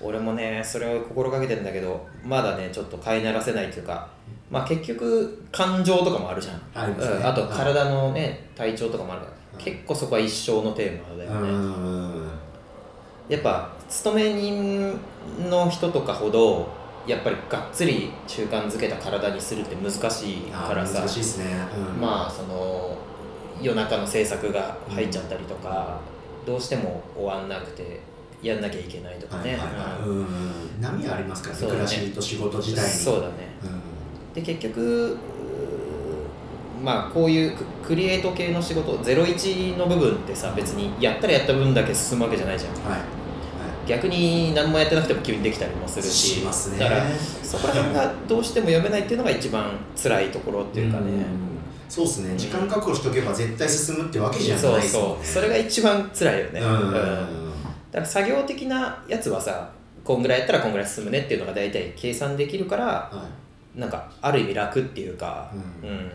[0.00, 4.08] 俺もねそれを心がけてんだけどまだねちょっと飼いならせないっていうか
[4.50, 6.60] まあ結局感情とかもあるじゃん。
[6.74, 6.94] あね。
[6.98, 7.50] うん、あとはい。
[7.50, 12.28] 体のね体調とかもあるから、はい結構そこは一生のテーマだようね、ん。
[13.28, 14.98] やっぱ勤め人
[15.50, 16.68] の人とかほど
[17.06, 21.00] やっぱりがっつり習慣づけた体にするって難しいあからさ。
[21.00, 21.46] 難しいですね、
[21.76, 22.00] うん。
[22.00, 22.96] まあその
[23.60, 26.00] 夜中の制作が入っちゃったりとか、
[26.46, 28.00] どうしても終わんなくて
[28.42, 29.58] やんなきゃいけないとかね、
[30.80, 32.88] 波ありますからね暮らしと仕事自体に。
[32.88, 33.32] そうだね。
[33.64, 34.32] うん。
[34.34, 35.16] で結局
[36.82, 42.74] まあこういうククリエイト系の仕事01の部分ってさ別にやったらやった分だけ進むわけじゃないじゃん。
[42.84, 43.21] はいはい
[43.92, 46.40] 逆に何もやってなくても急にできたりもするし。
[46.40, 46.78] しますね。
[46.78, 47.04] だから
[47.42, 49.70] そこら辺がどうしても読めないっていうのが一番
[50.00, 51.24] 辛いところっていうかね、
[51.88, 52.34] そうですね。
[52.38, 55.16] 時間確保しとけば絶対進むってわけじゃないそうですもんね。
[55.16, 56.68] そうそれが一番辛いよね、うん。
[56.68, 56.92] うん。
[56.92, 57.26] だか
[57.92, 59.70] ら作業的なやつはさ
[60.02, 63.28] こんぐらいやったらこんぐらい進むねっていうのが大体計算できるからは
[63.74, 66.10] なんかある意味楽っていうか、ううん。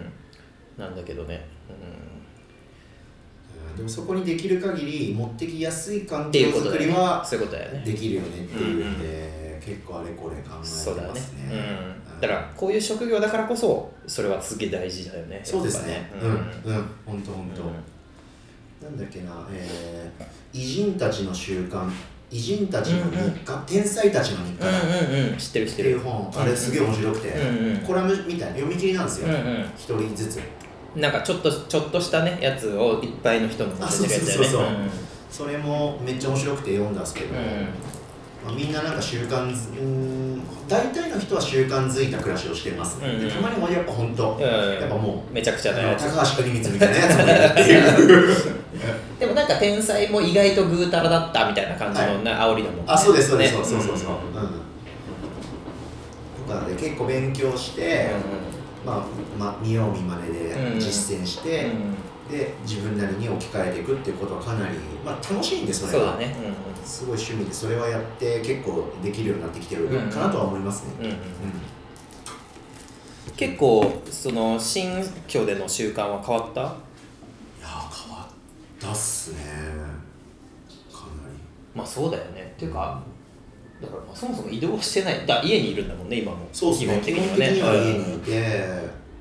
[0.77, 1.39] なんだけどね、いう
[1.73, 2.16] ん
[3.77, 6.79] でもそこにできる限り持ってきやすい環境うことだよね。
[6.79, 7.83] 作りはそういうことだよね。
[7.85, 11.13] できるよねっていうんで、結構あれこれ考えてますそうだね。
[11.13, 11.19] ね
[12.15, 15.41] うん、だからこういう職業だからこそそれはすげえ大事だよね。
[15.43, 16.11] そうですね。
[16.19, 16.37] うん。
[16.37, 16.85] ぱうん。
[17.05, 18.85] 本当本当。
[18.85, 21.87] なんだっけな、えー、偉人たちの習慣。
[22.29, 25.37] 偉人たちの日課、天才たちの日課うんうんうん。
[25.37, 28.49] 知ってる知っててるいう本、あれすげえ面白くて、うんうんコラムみたい。
[28.49, 29.27] な読み切りなんですよ。
[29.27, 29.65] うんうん。
[29.77, 30.39] 一、人ずつ
[30.97, 34.69] なんかちょっとちょっとしたねやつをいっぱいの人のあ載せてるやつだよねそうそう
[35.29, 37.37] そうそれもめっちゃ面白くて読んだんですけど、うん。
[37.37, 37.43] うん
[38.45, 43.27] まあ、みんななんか習慣づうーん大体の人は習慣づいた暮らしをしてます、うんうん。
[43.27, 48.57] でたまに俺やっぱ本当、うんやっぱもうめちゃくちゃなやつ高橋邦光みたいなやつもいるっていう
[49.19, 52.83] でもなんか天才も意外とぐうたらだったみたいな感じのな、煽りだもんね。
[52.87, 54.67] あそうですそうです、ねそうそうそうそう、うん
[56.47, 58.11] とかで結構勉強して、
[58.87, 59.05] まあ、
[59.37, 60.79] まあ、見よう見まねでうん。
[60.79, 61.95] 実践しうんて、うん。
[62.31, 66.11] で自分なりに置き換えていくっていうことはかなり、まあ、楽しいんですそれは。
[66.13, 66.35] そうだね。
[66.83, 71.11] すごい趣味でそれはやって結構できるようになってきてるかなとは思いますね、うんうん。
[71.11, 71.21] うんうん。
[73.35, 76.61] 結構その新居での習慣は変わった？
[76.61, 78.27] いやー変わっ
[78.79, 79.37] たっすね。
[80.91, 81.37] かなり。
[81.75, 82.53] まあそうだよね。
[82.55, 83.01] っていうか
[83.81, 85.25] だからまあそもそも移動してない。
[85.27, 86.47] だ家にいるんだもんね今も。
[86.51, 87.01] そうですね。
[87.03, 88.65] 基本的には家にいて、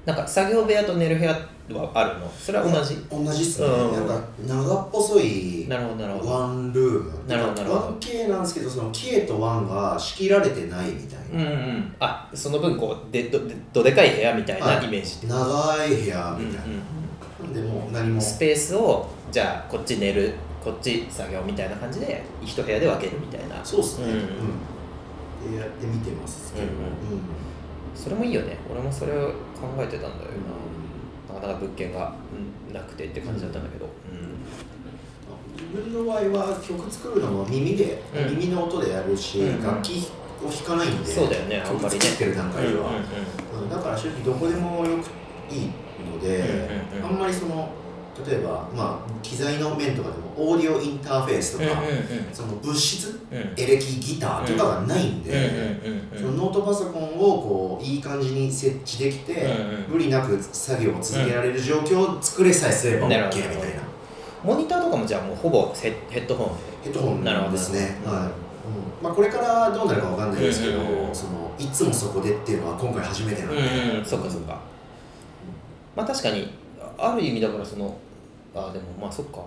[0.05, 2.31] なんか作業部屋と寝る部屋はあるの？
[2.39, 2.97] それは同じ？
[3.11, 3.93] 同じっすね、うん。
[3.93, 6.31] なんか長っぽそいなるほどなるほど。
[6.31, 7.29] ワンルーム。
[7.29, 7.99] なるほどなるほど。
[8.01, 15.27] 1K なんですけどその K と1が仕切られてないみたいうんうんあその分こうでどでどでかい部屋みたいなイメージ。
[15.27, 17.53] 長い部屋うんうんみたいな、なん。
[17.53, 18.21] でもう何も。
[18.21, 20.35] スペースをじゃあこっち寝る
[20.67, 23.65] こっち作業みたいな感じで一部屋で分けるみたいな。
[23.65, 24.13] そうっすね、うん。
[24.13, 25.55] うん。
[25.55, 26.53] でやってみてます。
[26.55, 26.73] けど、うん。
[26.73, 26.77] うん
[27.95, 28.59] それもいいよね。
[28.69, 30.33] 俺もそれを考えてたんだよ
[31.31, 31.35] な。
[31.35, 32.17] なかなか物件が
[32.69, 33.89] うんなくてって感じだったんだけど、
[35.55, 38.37] 自分の場合は曲作るのも耳で、うん。
[38.37, 39.63] 耳の音でやるし、うん。
[39.63, 40.11] 楽器
[40.45, 42.01] を弾かないんでそうだよねあんまりね。
[42.01, 42.91] 曲作ってる段階では、
[43.71, 45.71] だから正直どこでもよくいい
[46.13, 46.69] ので、
[47.03, 47.71] あんまりその
[48.25, 51.83] 例えば、まあ、機材の面とかでもオーディオインターフェースとか、
[52.33, 53.39] その物質うん。
[53.57, 55.79] エレキギターとかがないんで、
[56.17, 59.55] そのノートパソコンをこういい感じに設置できて、
[59.89, 63.83] 無理なく作業を続けられる状況を作れさえすれば OK みたいな。
[64.45, 66.51] モニターとかもじゃあもうほぼヘッドホン。
[66.85, 68.15] ヘッドホンですね、はい。
[68.15, 68.31] うん。
[69.03, 70.79] まあ、これからどうなるかわかんないですけど、
[71.13, 74.05] そのいつもそこでっていうのは今回初めてなんで、うんうん。
[74.05, 74.61] そっかそっか。
[75.97, 76.53] まあ確かに
[76.99, 77.97] ある意味だからその
[78.57, 79.41] あでもまあそっか。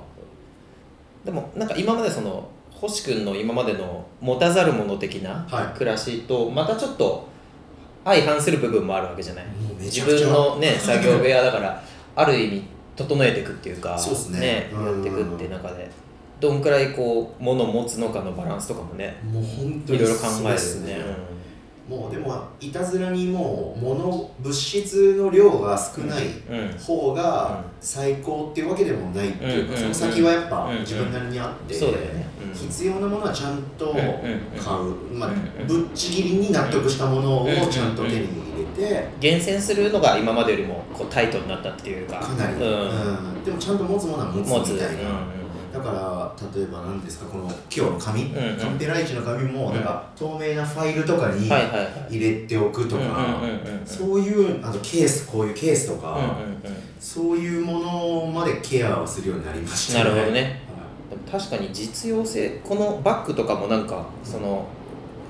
[1.25, 5.77] でもなんか今までその星君の今までの持たざる者的なはい。
[5.77, 7.27] 暮らしとまたちょっと
[8.05, 9.45] 相反する部分もあるわけじゃない？
[9.79, 11.83] 自分のね作業部屋だから
[12.15, 12.63] ある意味
[12.95, 14.69] 整えていくっていうかそうっすね。
[14.73, 14.85] うん。
[14.85, 15.89] やっていくって中で。
[16.39, 21.05] どんくらいこう物を持つのかのバランスとかもねもう本当にいろいろ考えるね
[21.89, 26.25] もうでもいたずらにもう物物質の量が少ない
[26.79, 27.69] 方がうん。
[27.81, 31.73] 最高っていうわけでもないっていうか、その先はやっぱうん自分なりにあって、
[32.53, 35.29] 必要なものはちゃんと買う、まあ
[35.65, 42.19] ぶっちぎりに納得したものをちゃんと手に入れて、厳選するのが今までよりもこうタイトになったっていうか。
[42.19, 42.61] かなり、うん。
[42.61, 42.65] う
[43.39, 43.43] ん。
[43.45, 45.38] でもちゃんと持つものは持持つつみたいな、うん
[45.71, 48.57] だから例えば何ですかこの今日の紙、うんうん。
[48.57, 49.75] カンペライチの紙もうん。
[49.75, 53.41] なんか透明なファイルとかに入れておくとか、
[53.85, 56.61] そういうあとケースこういうケースとか、うんうんうん。
[56.99, 60.61] そういうものまでケアをするようになりましたなるほどね。
[61.09, 61.31] はい。
[61.31, 64.67] 確かに実用性このバッグとかもなんかその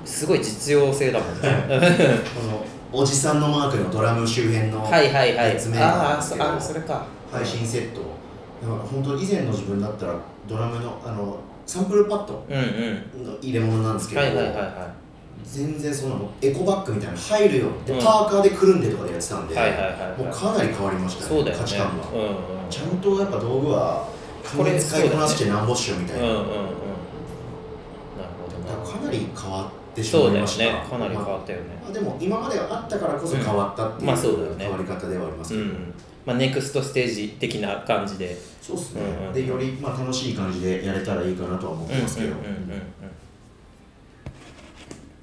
[0.04, 1.48] すごい実用性だもんね。
[2.34, 5.56] このおじさんのマークのドラム周辺の はいはいはい。
[5.76, 6.22] ああ
[6.60, 7.04] それか。
[7.30, 8.00] 配信セット。
[8.60, 10.14] だから本当以前の自分だったら
[10.48, 14.22] ドラムのあのサンプルパッドの入れ物なんですけど、
[15.44, 17.98] 全然そのエコバッグみたいなの入るよって、うん。
[17.98, 21.62] パーカーでくるんでとかでやってたんで、もうかなり変わりましたそうだよね。
[21.62, 22.70] 価値観が、うんうん。
[22.70, 24.08] ちゃんとやっぱ道具は
[24.56, 26.44] これ使いこなしてなんぼっしょみたいな、うんうんうん。
[26.44, 26.64] なる
[28.74, 30.64] ほどかなり変わってしまいました。
[30.64, 30.84] ね。
[30.90, 31.64] かなり変まわったよね。
[31.80, 34.06] あまあでも今まではあったからこそ変わったっていう,、うん。
[34.06, 34.64] まあそうだよね。
[34.64, 38.36] 変わり方ではありますけど、うんまあネクストステージ的な感じで。
[38.60, 42.36] そうっすね、うんうんでよりまあ楽しい感じでやれたらいいかなとは思ってますけど、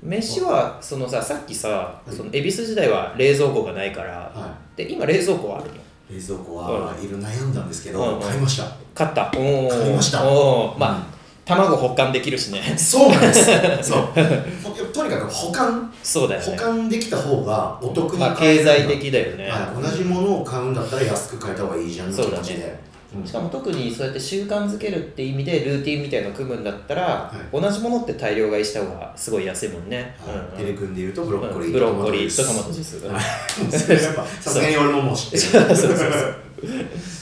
[0.01, 2.11] 飯はそのささっきさい。
[2.11, 4.31] その恵比寿時代は冷蔵庫がないから。
[4.33, 5.79] はで今冷蔵庫はあるのい
[6.09, 8.21] 冷蔵庫はいろいろ悩んだんですけど、うんうん。
[8.21, 8.65] 買いました。
[8.93, 9.29] 買った。
[9.31, 10.23] 買いました。
[10.23, 11.16] まあ、
[11.47, 12.61] 卵保管できるしね。
[12.77, 13.45] そうなんです
[13.89, 14.07] そう。
[14.93, 15.81] とにかく保管。
[15.81, 16.57] 保そうだよね。
[16.57, 22.79] 管できた方がお得にまあ経済的だよね、はい、同じものを買うんだったら安く買えた方がいいじゃんの気持ちで、
[23.15, 23.25] うん。
[23.25, 35.41] しかも特にそうやって習慣づけるって意味でルーティンみたいなの組むんだったら、同じものって大量買いした方がすごい安いもんね、はい、うんテレ君で言うとブロッコリーブロッコリーとトマトジジュース、 さすがに俺ももう知ってる。
[35.41, 36.35] そうそうそう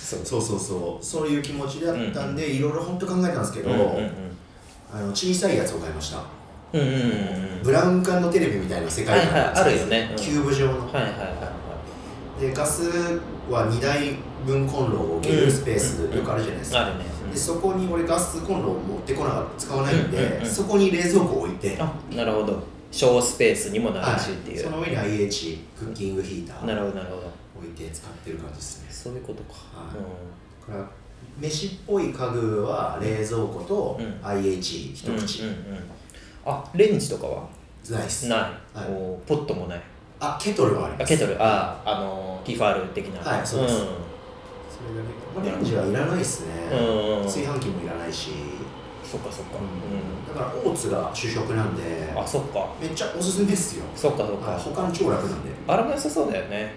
[0.06, 0.20] そう。
[0.26, 0.56] そうそ
[1.02, 1.28] うそう。
[1.28, 3.72] いう気持ちであったんで、いろいろ本当考えたんですけど、
[4.94, 6.24] あの小さいやつを買いました。
[6.72, 10.10] ブラウン管のテレビみたいな世界観あるよね。
[10.12, 10.16] うん。
[10.18, 11.56] キューブ状の、はいはいはいは
[12.40, 12.84] でガス
[13.50, 16.92] は2台分コンロを置けるスペース、よくあるじゃないですか、
[17.32, 22.62] でそこに俺ガスコンロを持ってこなかった使わないんで、そこに冷蔵庫を置いて、あなるほど。
[22.92, 26.66] 小スペースにもなはいるしっていう、その上に IH クッキングヒーター。
[26.66, 27.32] なるほどなるほど。
[27.58, 29.98] 置いて使ってる感じですねそういうことか、はい。
[29.98, 30.88] うこれは
[31.40, 34.28] 飯っぽい家具は冷蔵庫とうん。
[34.28, 35.80] IH 一ん、口、うんうんうん
[36.48, 37.48] あレンジとかは？
[37.90, 38.28] ないっす。
[38.28, 38.92] ない、はい。
[38.92, 39.82] おポットもない。
[40.20, 41.14] あケトルはあります。
[41.14, 41.36] あケトル。
[41.44, 43.32] ああのティファール的な。
[43.32, 43.76] はいそうです。
[43.76, 43.96] それがね、
[45.36, 47.24] まあ、レンジはいらないっすね、うん、うんうん。
[47.24, 48.32] 炊飯器もいらないし。
[49.04, 49.60] そっかそっか、
[50.34, 52.74] だからオーツが主食なんでうん、あそっか。
[52.82, 53.86] めっちゃおすすめですよ。
[53.96, 55.52] そっかそっか、はい保管超楽なんで。
[55.68, 56.74] あれも良さそうだよね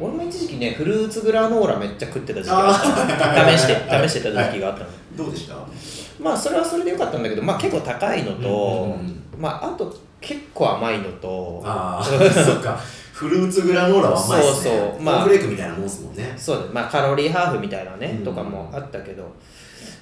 [0.00, 2.74] 俺も一時期ねフルーツグラノーラめっちゃ食ってた時期があっ
[3.46, 3.56] た。
[3.56, 4.86] 試して試してた時期があったの、
[5.16, 5.54] どうでした？
[6.20, 8.96] まあそれはそれでよかったんだけどまあ結構高いのと、
[9.36, 12.78] まああと結構甘いのとああ そっか。
[13.12, 14.70] フルーツグラノーラは甘いですね。
[14.70, 15.02] そうそう。
[15.02, 16.32] まあフレークみたいなもんですもんね。
[16.36, 18.24] そうだねまあカロリーハーフみたいなね、うん。
[18.24, 19.24] とかもあったけど。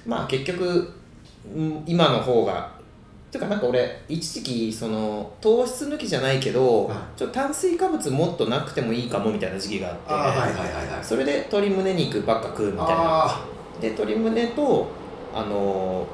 [0.05, 0.93] まあ結局
[1.55, 2.69] うん今の方が
[3.29, 6.97] ていうかなんか俺一時期その糖質抜きじゃないけど、はい。
[7.17, 11.03] ちょっと炭水化物もっとなくてもいいかもみたいな時期があってはいはいはいはい。
[11.03, 12.93] それで鶏胸肉ばっか食うみたいな。
[12.95, 13.45] あ
[13.81, 14.87] で鶏胸と
[15.33, 16.07] あの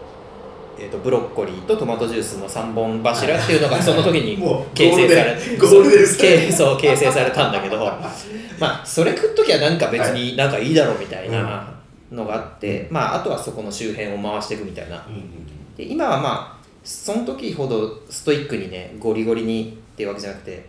[0.77, 4.37] えー、とブロッコリーとトマトジュースの3本柱っていうのがその時に
[4.73, 5.39] 形成され
[6.51, 7.77] そう形成されたんだけど
[8.59, 11.71] まあそれ食っときゃなんか別になんかいいだろうみたいな
[12.11, 14.97] のがあって、まああとはそこの周辺を回していくみたいな。
[14.97, 15.75] ーうんうん。
[15.75, 20.65] で今はまあその時ほどストイックにねゴリゴリにっていうわけじゃなくて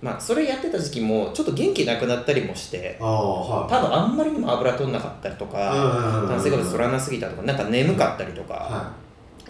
[0.00, 3.70] まあそれやってた時期もちょっと元気なくなったりもしてああはい。
[3.70, 8.92] 多分あんまりにも油取んなかったりとか炭水化物取らなすぎたとかなんか眠かったりとか、は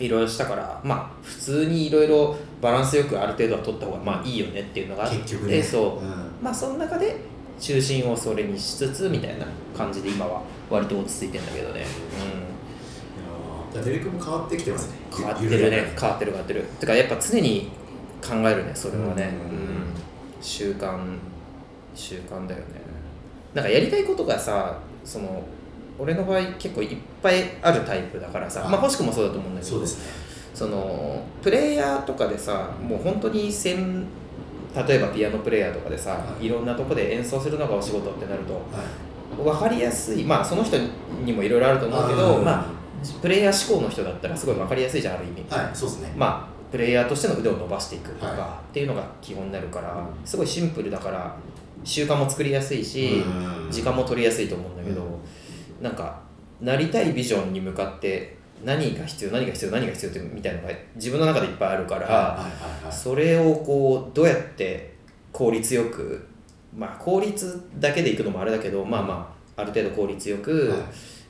[0.00, 0.08] い。
[0.08, 5.62] ろいろしたからまあ普通にいろいろバランスよくある程度は取った方がまあいいよねっていうのがあってね。
[5.62, 6.30] そう、うん。
[6.40, 7.16] まあその中で
[7.60, 9.46] 中心をそれにしつつみたいな
[9.76, 10.40] 感じで今は
[10.70, 14.96] 割と落ち着いてんだけどね、いやーテレクも変わってきてますね。
[15.10, 15.94] うん、変わってるね。
[15.98, 16.62] 変わってる変わってる。
[16.80, 17.70] てかやっぱ常に
[18.22, 19.58] 考えるねそれはね、うん。
[19.58, 19.68] うん
[20.40, 20.96] 習慣
[21.94, 22.80] 習慣だよね。
[23.54, 25.42] なんかやりたいことがさその
[25.98, 28.70] 俺の場合結構いっぱいあるタイプだからさ、はい。
[28.70, 30.04] まあ欲しくもそうだと思うんだけどそうですね。
[30.54, 34.06] そのプレイヤーとかでさもう本当に専
[34.74, 36.46] 例えばピアノプレイヤーとかでさ、はい。
[36.46, 39.42] い、ろんなとこで演奏するのがお仕事ってなるとはい。
[39.42, 40.24] 分かりやすい。
[40.24, 40.76] まあその人
[41.24, 42.77] にもいろいろあると思うけどうんまあ
[43.20, 46.12] プレイヤー志向の人だったらすごい分かりやすいじゃんある意味、はいそうですね。
[46.16, 50.26] まあプレイヤーとしての腕を伸ばしていくとか、はっていうのが基本になるからうん。
[50.26, 51.34] すごいシンプルだから
[51.84, 53.70] 習慣も作りやすいし、うん。
[53.70, 55.02] 時間も取りやすいと思うんだけど、
[55.80, 56.20] なんか
[56.60, 62.92] なりたいビジョンに向かって何が必要何が必要何が必要ってみたいなのが自分の中でいっぱいあるから、はいはいはいはい。
[62.92, 64.94] それをこうどうやって
[65.32, 66.26] 効率よく
[66.76, 70.80] まあ効率だけでいくのもあれだけどまあまあある程度効率よく、はい。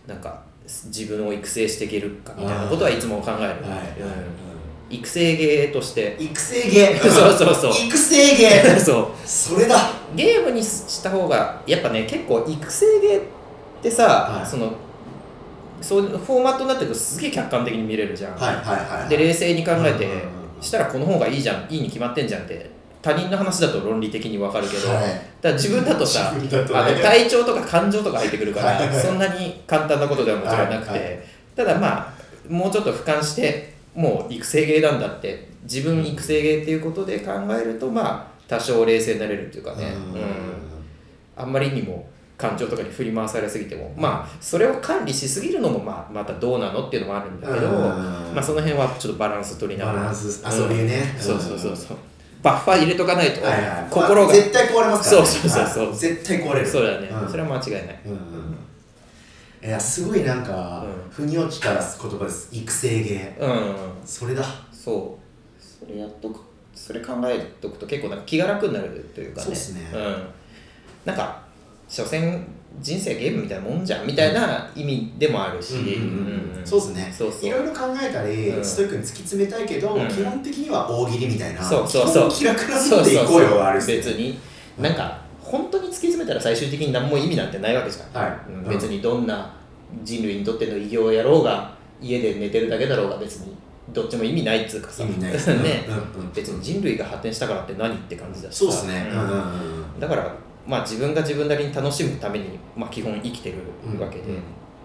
[0.09, 0.43] なんか
[0.87, 3.51] 自分を育成していけるかみたいなことはいつも考える、はい。
[3.51, 3.59] はい
[4.91, 4.95] うん。
[4.95, 6.17] 育成芸として。
[6.21, 6.97] 育成芸？
[7.01, 7.87] そうそうそう。
[7.87, 8.63] 育成芸？
[8.79, 9.07] そう。
[9.25, 9.91] それだ。
[10.15, 13.21] ゲームにした方がやっぱね結構育成芸っ
[13.83, 14.47] てさ、はい。
[14.47, 14.73] その
[15.81, 19.09] そうフォーマットになってるとすげえ客観的に見れるじゃん、はいはいはいはい。
[19.09, 20.07] で冷静に考えて
[20.61, 25.21] したらこの方がいいじゃんいいに決まってんじゃんって他人の話だと論理的に分かるけど、はい。
[25.41, 26.49] だ自分だとさね。
[26.53, 31.01] あの体調とか感情とか入ってくるからそんなに簡単なことではもちろんなくて、はい。
[31.01, 31.19] はい
[31.59, 32.13] ただまあ
[32.49, 41.43] もうちょっと俯瞰してもう育成芸なんだって自分育成芸っていうことで考えるとまあ多少冷静になれるっていうかね、うん。
[41.43, 47.75] あんまりにも感情とかに振り回されすぎても、まあそれを管理しすぎるのもまあまたどうなのっていうのもあるんだけど、うん。
[48.33, 49.99] まあその辺はちょっとバランス取りながら。
[49.99, 51.21] バランスあそういうねん。
[51.21, 51.97] そうそうそうそう
[52.43, 53.87] バッファー入れとかないとはいはい。
[53.91, 55.29] 心が、絶対壊れますからね。
[55.29, 55.89] そうそうそうそう。
[55.89, 55.97] はい。
[55.97, 56.67] 絶対壊れる。
[56.67, 57.29] そうだね、うん。
[57.29, 58.01] それは間違いない。
[58.07, 58.13] うん。
[58.13, 58.59] うん
[59.61, 61.11] いやすごいなんか、うん。
[61.11, 62.49] 腑に落ちた言葉です。
[62.53, 63.37] 育成芸。
[63.41, 63.77] うん。
[64.05, 64.45] それだ。
[64.73, 65.63] そう。
[65.63, 66.41] それやっとく。
[66.75, 69.45] それ考えておくと結構なんか気が楽になるというかね。
[69.45, 69.81] そうっすね。
[69.81, 70.29] ん、
[71.05, 71.43] なんか
[71.89, 72.41] 所詮
[72.81, 75.75] 人生ゲームみたいなもんじゃんみたいな意味でもあるし、
[76.65, 77.13] そうですね。
[77.17, 77.49] そうそう。
[77.49, 78.65] いろいろ考えたり、うん。
[78.65, 80.09] ストイックに突き詰めたいけど、うん。
[80.09, 81.63] 基本的には大喜利みたいな。
[81.63, 82.09] そうそう。
[82.09, 84.39] そう気楽なもんでいこうよはある別に。
[84.79, 88.39] なんか本当に突き詰めたら最終的に何も意味なんてないわけじゃん、はい。
[88.51, 88.69] うん。
[88.69, 89.55] 別にどんな
[90.05, 93.57] 人類にとっての偉業をやろうが家で寝てるだけだろうが別に
[93.93, 95.03] どっちも意味ないっつうかさ。
[95.03, 95.33] 意味ない
[96.35, 98.59] 別に人類が発展したからって何って感じだしさ。
[98.59, 99.11] そうですね、
[99.99, 100.33] だから
[100.69, 103.57] まあ自分が自分なりに楽しむために、まあ、基本生きてる
[103.99, 104.43] わけで、うん。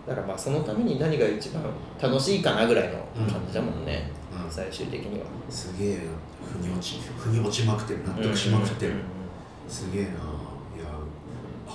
[0.08, 1.62] だからまあそのために何が一番
[2.02, 4.10] 楽しいかなぐらいの感じだもんね、
[4.46, 4.50] うん。
[4.50, 5.26] 最終的には。
[5.50, 6.00] すげえ
[6.42, 8.00] 腑に落ち腑に落ちまくってる。
[8.08, 9.04] 納得しまくってる、うんうん。
[9.68, 10.10] すげえな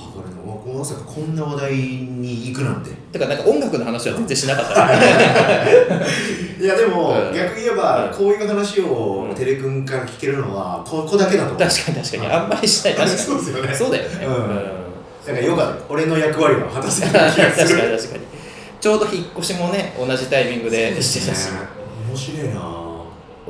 [0.07, 2.91] これねままさかこんな話題に行くなんて。
[3.13, 4.95] てかなんか音楽の話は全然しなかったね。
[6.61, 7.35] いやでも、うん。
[7.35, 8.17] 逆に言えば、うん。
[8.17, 11.59] こういう話をうんテレ君から聞けるのはここだけだと思う。
[11.59, 12.27] 確かに確かに。
[12.27, 12.95] あんまりしない。
[12.95, 13.19] 確かに。
[13.19, 13.75] そうですよね。
[13.75, 14.27] そうだよね。
[14.27, 14.35] うん。
[14.35, 14.39] うん。
[15.27, 15.83] だからよかった。
[15.89, 17.79] 俺の役割は果たせた確かに気がする。
[17.79, 18.39] 確かに
[18.81, 21.59] ちょうど引っ越しもね同じタイミングでしてたし、ね。
[22.09, 22.89] 面白いな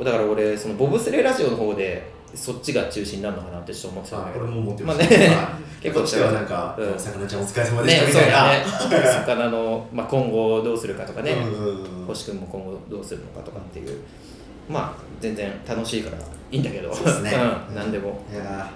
[0.03, 4.45] だから俺そのボブスレーラジオの方でそっちが中心になるのかなってちょっと思ってたんだあけど。
[4.45, 5.09] 俺も思ってままあね。
[5.09, 5.47] したはい
[5.81, 6.99] 結構こっちはなんかうん。
[6.99, 8.49] さかなちゃんお疲れ様でしねたみたいな。
[8.49, 8.65] ね。
[9.25, 11.35] 魚の、まあ、今後どうするかとかね、
[12.07, 13.97] 星君も今後どうするのかとかっていう。
[14.69, 16.17] まあ全然楽しいから
[16.51, 16.93] いいんだけど。
[16.93, 17.33] そうですね。
[17.69, 18.21] うん、何でも。
[18.31, 18.45] いやー。
[18.47, 18.69] ま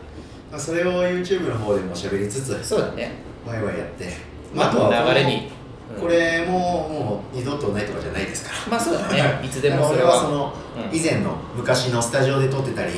[0.54, 3.12] あそれを YouTube の方でも喋りつつそうだね。
[3.46, 4.08] ワイワイやって。
[4.54, 5.50] まあとは流れに、
[5.96, 6.02] うん。
[6.02, 8.72] これももう二度とないとかじゃないですから。
[8.72, 9.40] まあそうだね。
[9.44, 10.12] いつでもそ俺れは。
[10.16, 10.54] はその
[10.92, 10.98] うん。
[10.98, 12.92] 以前の昔のスタジオで撮ってたり、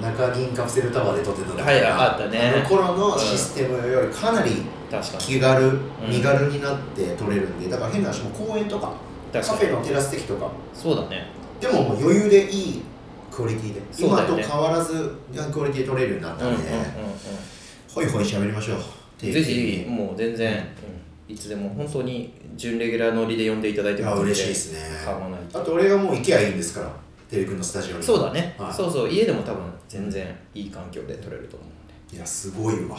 [0.00, 2.52] 中銀カプセルタワーで撮ってたとかはいあったね。
[2.56, 4.62] あの頃のシステムよりかなり
[5.18, 5.80] 気軽、ん。
[6.08, 8.92] 身軽になって撮れるんでだから変な話も公園とか
[9.32, 10.50] カフェのテラス席とか。
[10.74, 11.26] そうだね。
[11.60, 12.82] でももう余裕でいい
[13.30, 13.86] クオリティで、ね。
[13.90, 15.14] と変わらず
[15.52, 16.68] クオリティ撮れるようになったうんで、
[17.94, 18.76] ほいほい喋りましょう。
[18.76, 18.82] うん
[19.20, 20.66] ぜひもう全然、
[21.28, 21.34] うん。
[21.34, 24.80] いつでも本当に準レギュラー乗りで呼んでいただいても嬉しいですね。
[25.52, 26.90] あと俺がもう行けばいいんですから
[27.30, 28.02] テレ君のスタジオに。
[28.02, 28.72] そうだね、はい。
[28.72, 29.08] そうそう。
[29.08, 32.80] 家でも多分全然いい環境で撮れると思うんで、いやすごいわ。
[32.80, 32.88] いうん。
[32.88, 32.98] や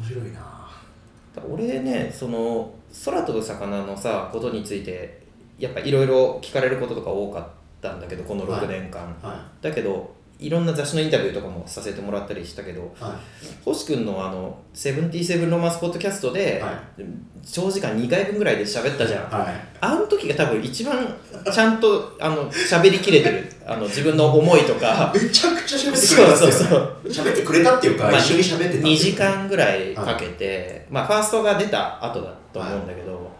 [0.00, 0.64] 面白いな。
[1.42, 2.72] 俺ねその
[3.04, 5.22] 空飛ぶ魚のさことについて
[5.58, 7.44] やっぱいろいろ聞かれることとか多かっ
[7.80, 13.02] たんだけどこの6年間、はだけどいろんな雑誌のインタビューとかもさせてもらったりしたけどい。
[13.02, 13.18] は
[13.64, 16.82] 星君のあの「セブンティーセブンロマンスポッドキャストで」は
[17.44, 19.20] 長時間2回分ぐらいで喋ったじゃん。
[19.20, 19.54] いはい。
[19.80, 21.06] あの時が多分一番
[21.52, 23.52] ちゃんとあの喋りきれてる。
[23.66, 25.12] あの自分の思いとか。
[25.14, 26.96] めちゃくちゃ喋ってくれたそうそうそう。
[27.06, 33.30] 喋ってくれたっていうか、まあ一緒に喋ってたっていう2時間ぐらいかけて、まあファーストが出た後だと思うんだけど、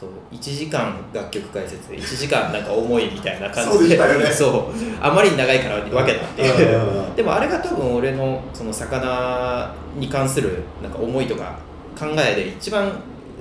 [0.00, 7.14] そう1時間楽曲解説1時間なんか思いみたいな感じでそう あまりに長いから分けたっていう、うんうんうん。
[7.14, 11.58] でもあれが多分俺のその魚に関するなんか思いとか
[11.98, 12.90] 考えで一番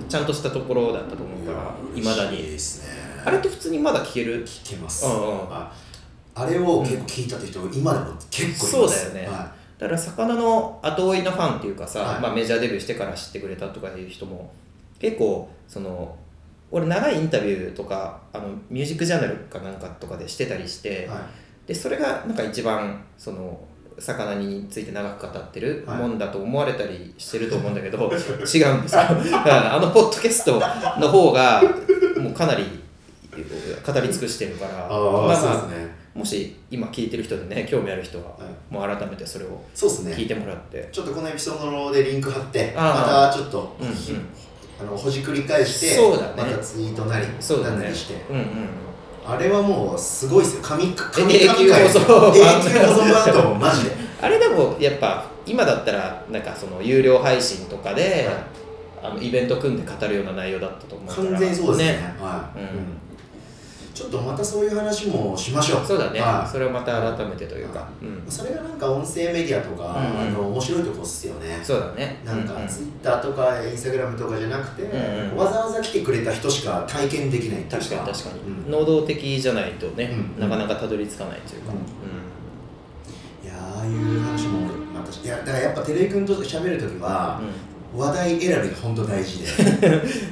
[0.10, 2.38] ちゃんとしたところだったと思うからいまだに。
[2.38, 2.90] ですね。
[3.24, 4.46] あれって普通にまだ聞ける？
[4.46, 5.38] 聞けます、うんうん。
[5.50, 5.72] あ
[6.36, 9.28] あれを結構聞いたって人、今でも結構いそうだよね。
[9.28, 12.22] はだから魚の後追いのファンっていうかさ、はい。
[12.22, 14.52] まあ、メジャーデビューしてから知ってくれたとかいう人も
[15.00, 16.16] 結構その
[16.72, 21.20] 俺長いインタビューとかあのミュージックジャーナルかなんかとかでしてたりして、い、はい。
[21.68, 23.60] でそれがなんか一番その
[23.98, 25.98] 魚について長く語ってるはい。
[25.98, 29.02] もんだと思われたりしてると思うんだけど、 違うんですよ。
[29.02, 30.62] あのポッドキャスト
[31.00, 31.62] の方が
[32.18, 32.64] もうかなり
[33.34, 36.00] 語り尽くしてるからまあまあそうですね。
[36.14, 38.74] もし今聞いてる人でね興味ある人は、はい。
[38.74, 40.14] もう改めてそれをそうですね。
[40.14, 43.94] 聞いてもらって、ちょっとこのエピソードでリンク貼ってあまたちょっと、うんうん
[44.82, 46.34] あのほじくり返してそうだね。
[46.38, 47.84] またツイートなりそうだね。
[47.84, 48.26] なりして。
[48.30, 48.46] うんうん
[49.26, 50.64] あれはもうすごいですよ。
[50.64, 52.30] 神神永久保存版。
[52.30, 53.60] 永久保存版だと思う。
[53.60, 53.92] マジで。
[54.22, 58.28] あれでもやっぱ今だったらなんかその有料配信とかで、
[59.04, 61.30] あのイベント組んで語るような内容だったと思うから。
[61.30, 62.16] 完全にそうですね。
[62.20, 63.09] はい、うん
[64.00, 65.86] ちょっとまたそういう話もしましょう。
[65.86, 66.50] そうだね、はい。
[66.50, 71.60] それをまた改めてというか、うん、それがなんか音声メディアとか、うんうんあの面白いとこっすよね。
[71.62, 72.22] そうだね。
[72.24, 78.72] なんかううツイッターとかインスタグラムとかじゃなくて、んうんわざわざ来てくれた人しか体験できない確かに確かに、うん。
[78.72, 81.78] 能動的じゃないとね、うんなかなかたどり着かないというか、うん。
[81.78, 84.62] ういやーああいう話も
[84.94, 87.42] またいやだからやっぱ照井君と喋るときは
[87.96, 89.46] 話題選びが本当大事で、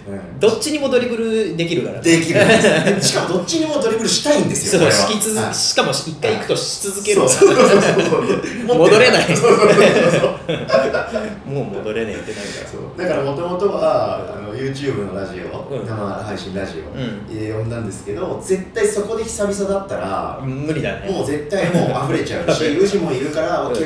[0.08, 0.39] うん。
[0.39, 2.01] どっちにもドリブルできるからね。
[2.03, 2.45] できる。
[2.45, 5.08] んですしかもどっちにもドリブルしたいんですそうよこれは。
[5.08, 5.55] しき続はい。
[5.55, 7.32] しかも一回行くとし続けるから。
[7.32, 7.49] そう。
[7.49, 9.26] そうそうそう戻れない。
[9.26, 11.49] そうそうそうそう。
[11.51, 12.68] もう戻れねえってなるから。
[12.70, 13.01] そう。
[13.01, 15.88] だからもともとはあの YouTube のラジオ、うん。
[15.88, 21.10] 生配信ラジオう呼んだんですけど絶対そこで久々だったら無理だね。
[21.10, 23.74] もう絶対もう溢れちゃうし 宇治もいるから、うん。
[23.74, 23.82] き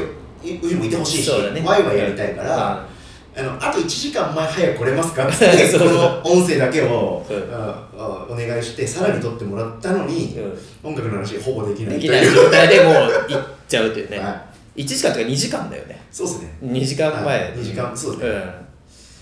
[0.61, 1.31] 宇治もいてほしいし、
[1.63, 2.90] ワイワイやりたいから、
[3.35, 5.27] あのあと1時間前早く来れますか？
[5.29, 5.45] って
[5.77, 7.53] この音声だけを、うん。
[7.53, 10.37] ああお願いしてさらに撮ってもらったのに、
[10.83, 10.89] うん。
[10.91, 11.95] 音楽の話ほぼできない。
[11.95, 12.93] できない状態でもう
[13.29, 14.41] 行っちゃうっていうね、は
[14.75, 16.01] 1時間とか2時間だよね。
[16.11, 16.53] そうですね。
[16.63, 17.53] 2時間前、はい。
[17.53, 18.29] 2時間そうですね。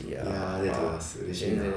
[0.06, 0.10] うん。
[0.10, 1.20] いやいやーありがとうございます。
[1.26, 1.72] 嬉しいな全然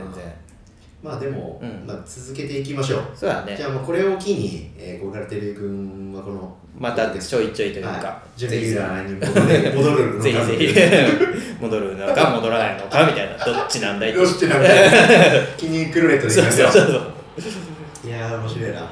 [1.02, 1.84] まあでも、うん。
[1.86, 3.02] まあ、続けていきましょう。
[3.14, 3.56] そうだね。
[3.56, 9.14] じゃあもうこれを機に、えー、これからテレビ君はこのまたちょいちょいというか、はい、準レギュラーに
[9.74, 10.80] 戻るのかぜひぜひ。
[11.60, 13.36] 戻るのか 戻らないのかみたいな。
[13.44, 14.68] どっちなんだいってよしってなって
[15.56, 16.98] 気にクルレットでいきますよそうそうそ
[18.06, 18.88] う、いやー面白いな。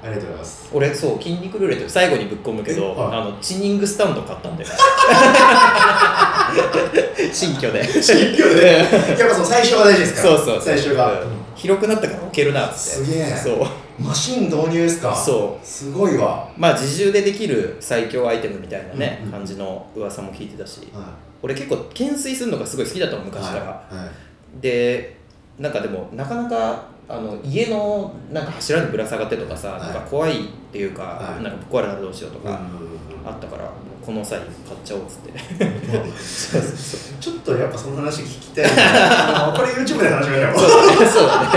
[0.00, 0.68] ありがとうございます。
[0.72, 3.18] 俺そう筋肉ルーレット最後にぶっ込むけど、えはい。
[3.20, 4.70] あのチニングスタンド買ったんだよ
[7.32, 8.02] 新居で。
[8.02, 8.78] 新居で。
[9.18, 10.36] やっぱその最初が大事ですから。
[10.36, 11.28] そうそう最初が、うん。
[11.54, 12.78] 広くなったから置けるなって。
[12.78, 13.36] すげえ。
[13.36, 13.66] そう。
[14.00, 15.14] マシン導入ですか？
[15.14, 15.66] そう。
[15.66, 16.48] すごいわ。
[16.56, 19.32] まあ自重でできる最強アイテムみたいなね、うんうん。
[19.32, 20.88] 感じの噂も聞いてたし。
[20.92, 23.96] は俺結構懸垂するのがすごい好きだったのい昔から、はい。
[23.96, 24.60] はい。
[24.60, 25.16] で
[25.58, 29.80] なんかでもなかなかあの家のなんか柱にぶら下がってとかさ、はい。
[29.80, 31.42] なんか怖いっていうか、はい。
[31.42, 33.28] なんか壊れたらどうしようとかうん。
[33.28, 33.64] あったから、
[34.08, 34.50] この際買っ
[34.82, 35.32] ちゃおうっつって。
[37.20, 38.64] ちょっとやっぱその話聞きたい
[39.52, 41.06] これ YouTube で話しましょう。
[41.06, 41.48] そうだね。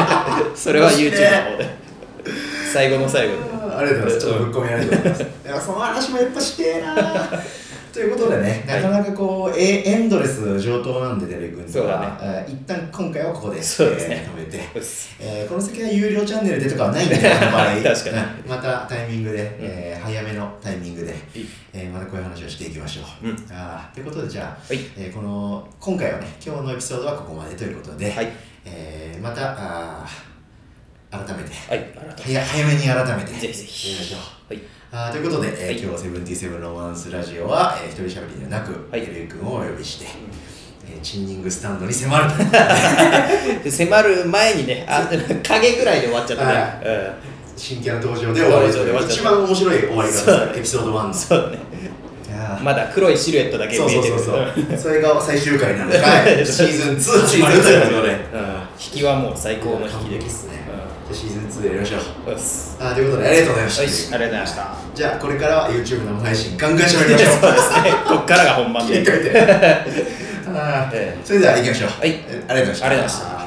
[0.54, 1.70] それは YouTube の方で。
[2.74, 3.40] 最後の最後で。
[3.78, 4.20] ありがとうございます。
[4.20, 5.22] ちょっとぶっ込みありがとうございます。
[5.22, 6.94] いやその話もやっぱしてえな
[7.94, 8.82] ということでね、はい。
[8.84, 12.08] なかなかこう、えエンドレス上等なんで、テレビ君そうだね。
[12.22, 14.26] えー一旦今回はここで、そうですね。
[14.26, 14.60] えー止めて、
[15.20, 18.18] えーこの先は有料チャンネルでとかはないんで、この場合確かに。
[18.44, 18.50] うん。
[18.50, 21.14] またタイミングで、えー早めのタイミングで、
[21.74, 23.28] えーまたこういう話をしていきましょう。
[23.30, 23.38] うん。
[23.52, 24.80] あーということで、じゃあ、はい。
[24.98, 28.32] えーこの今回はね、今日のエピソードはここまでということで、はい。
[28.66, 33.90] えーまたあー改めて、はいありがとう早早めに改めて、ぜひぜひ。
[33.90, 34.54] お願いしましょう。
[34.54, 35.80] はいあーということで、えーはい。
[35.80, 39.02] 今日はセブンティーセブンロマンスラジオは、えー、一人喋りではなく、はい。
[39.06, 45.08] テレビ君をお呼びして、えーチンニングスタンドに迫るで 迫る前にねあ
[45.48, 47.12] 影ぐらいで終わっちゃったね、はうん。
[47.56, 48.68] 新キャラ登場で終わり。
[48.68, 49.14] 登場で終わっちゃった。
[49.14, 51.14] 一番面白い終わり方ですからエピソード1の。
[51.14, 51.92] そうだね
[52.62, 54.02] まだ黒いシルエットだけ見えてる。
[54.04, 56.02] そうそうそうそれが最終回なのかい。
[56.46, 58.16] シーズン2始まるということでうん。
[58.78, 60.68] 引きはもう最高の引き完ですね。
[61.10, 62.00] うじゃあシーズン2でやりましょう。
[62.86, 63.82] あーということでありがとうございました。
[63.84, 63.92] はい。
[63.92, 67.34] ありがとうございましたじゃあこれからは YouTube の配信ガンガン喋りましょう。
[67.42, 67.94] そうですね。
[68.08, 68.94] こっからが本番で。
[68.94, 69.30] 切り替え
[70.92, 71.90] てそれでは行きましょう。
[72.00, 72.10] はい。
[72.28, 72.86] えありがとうございました。
[72.88, 73.41] ありがとうございました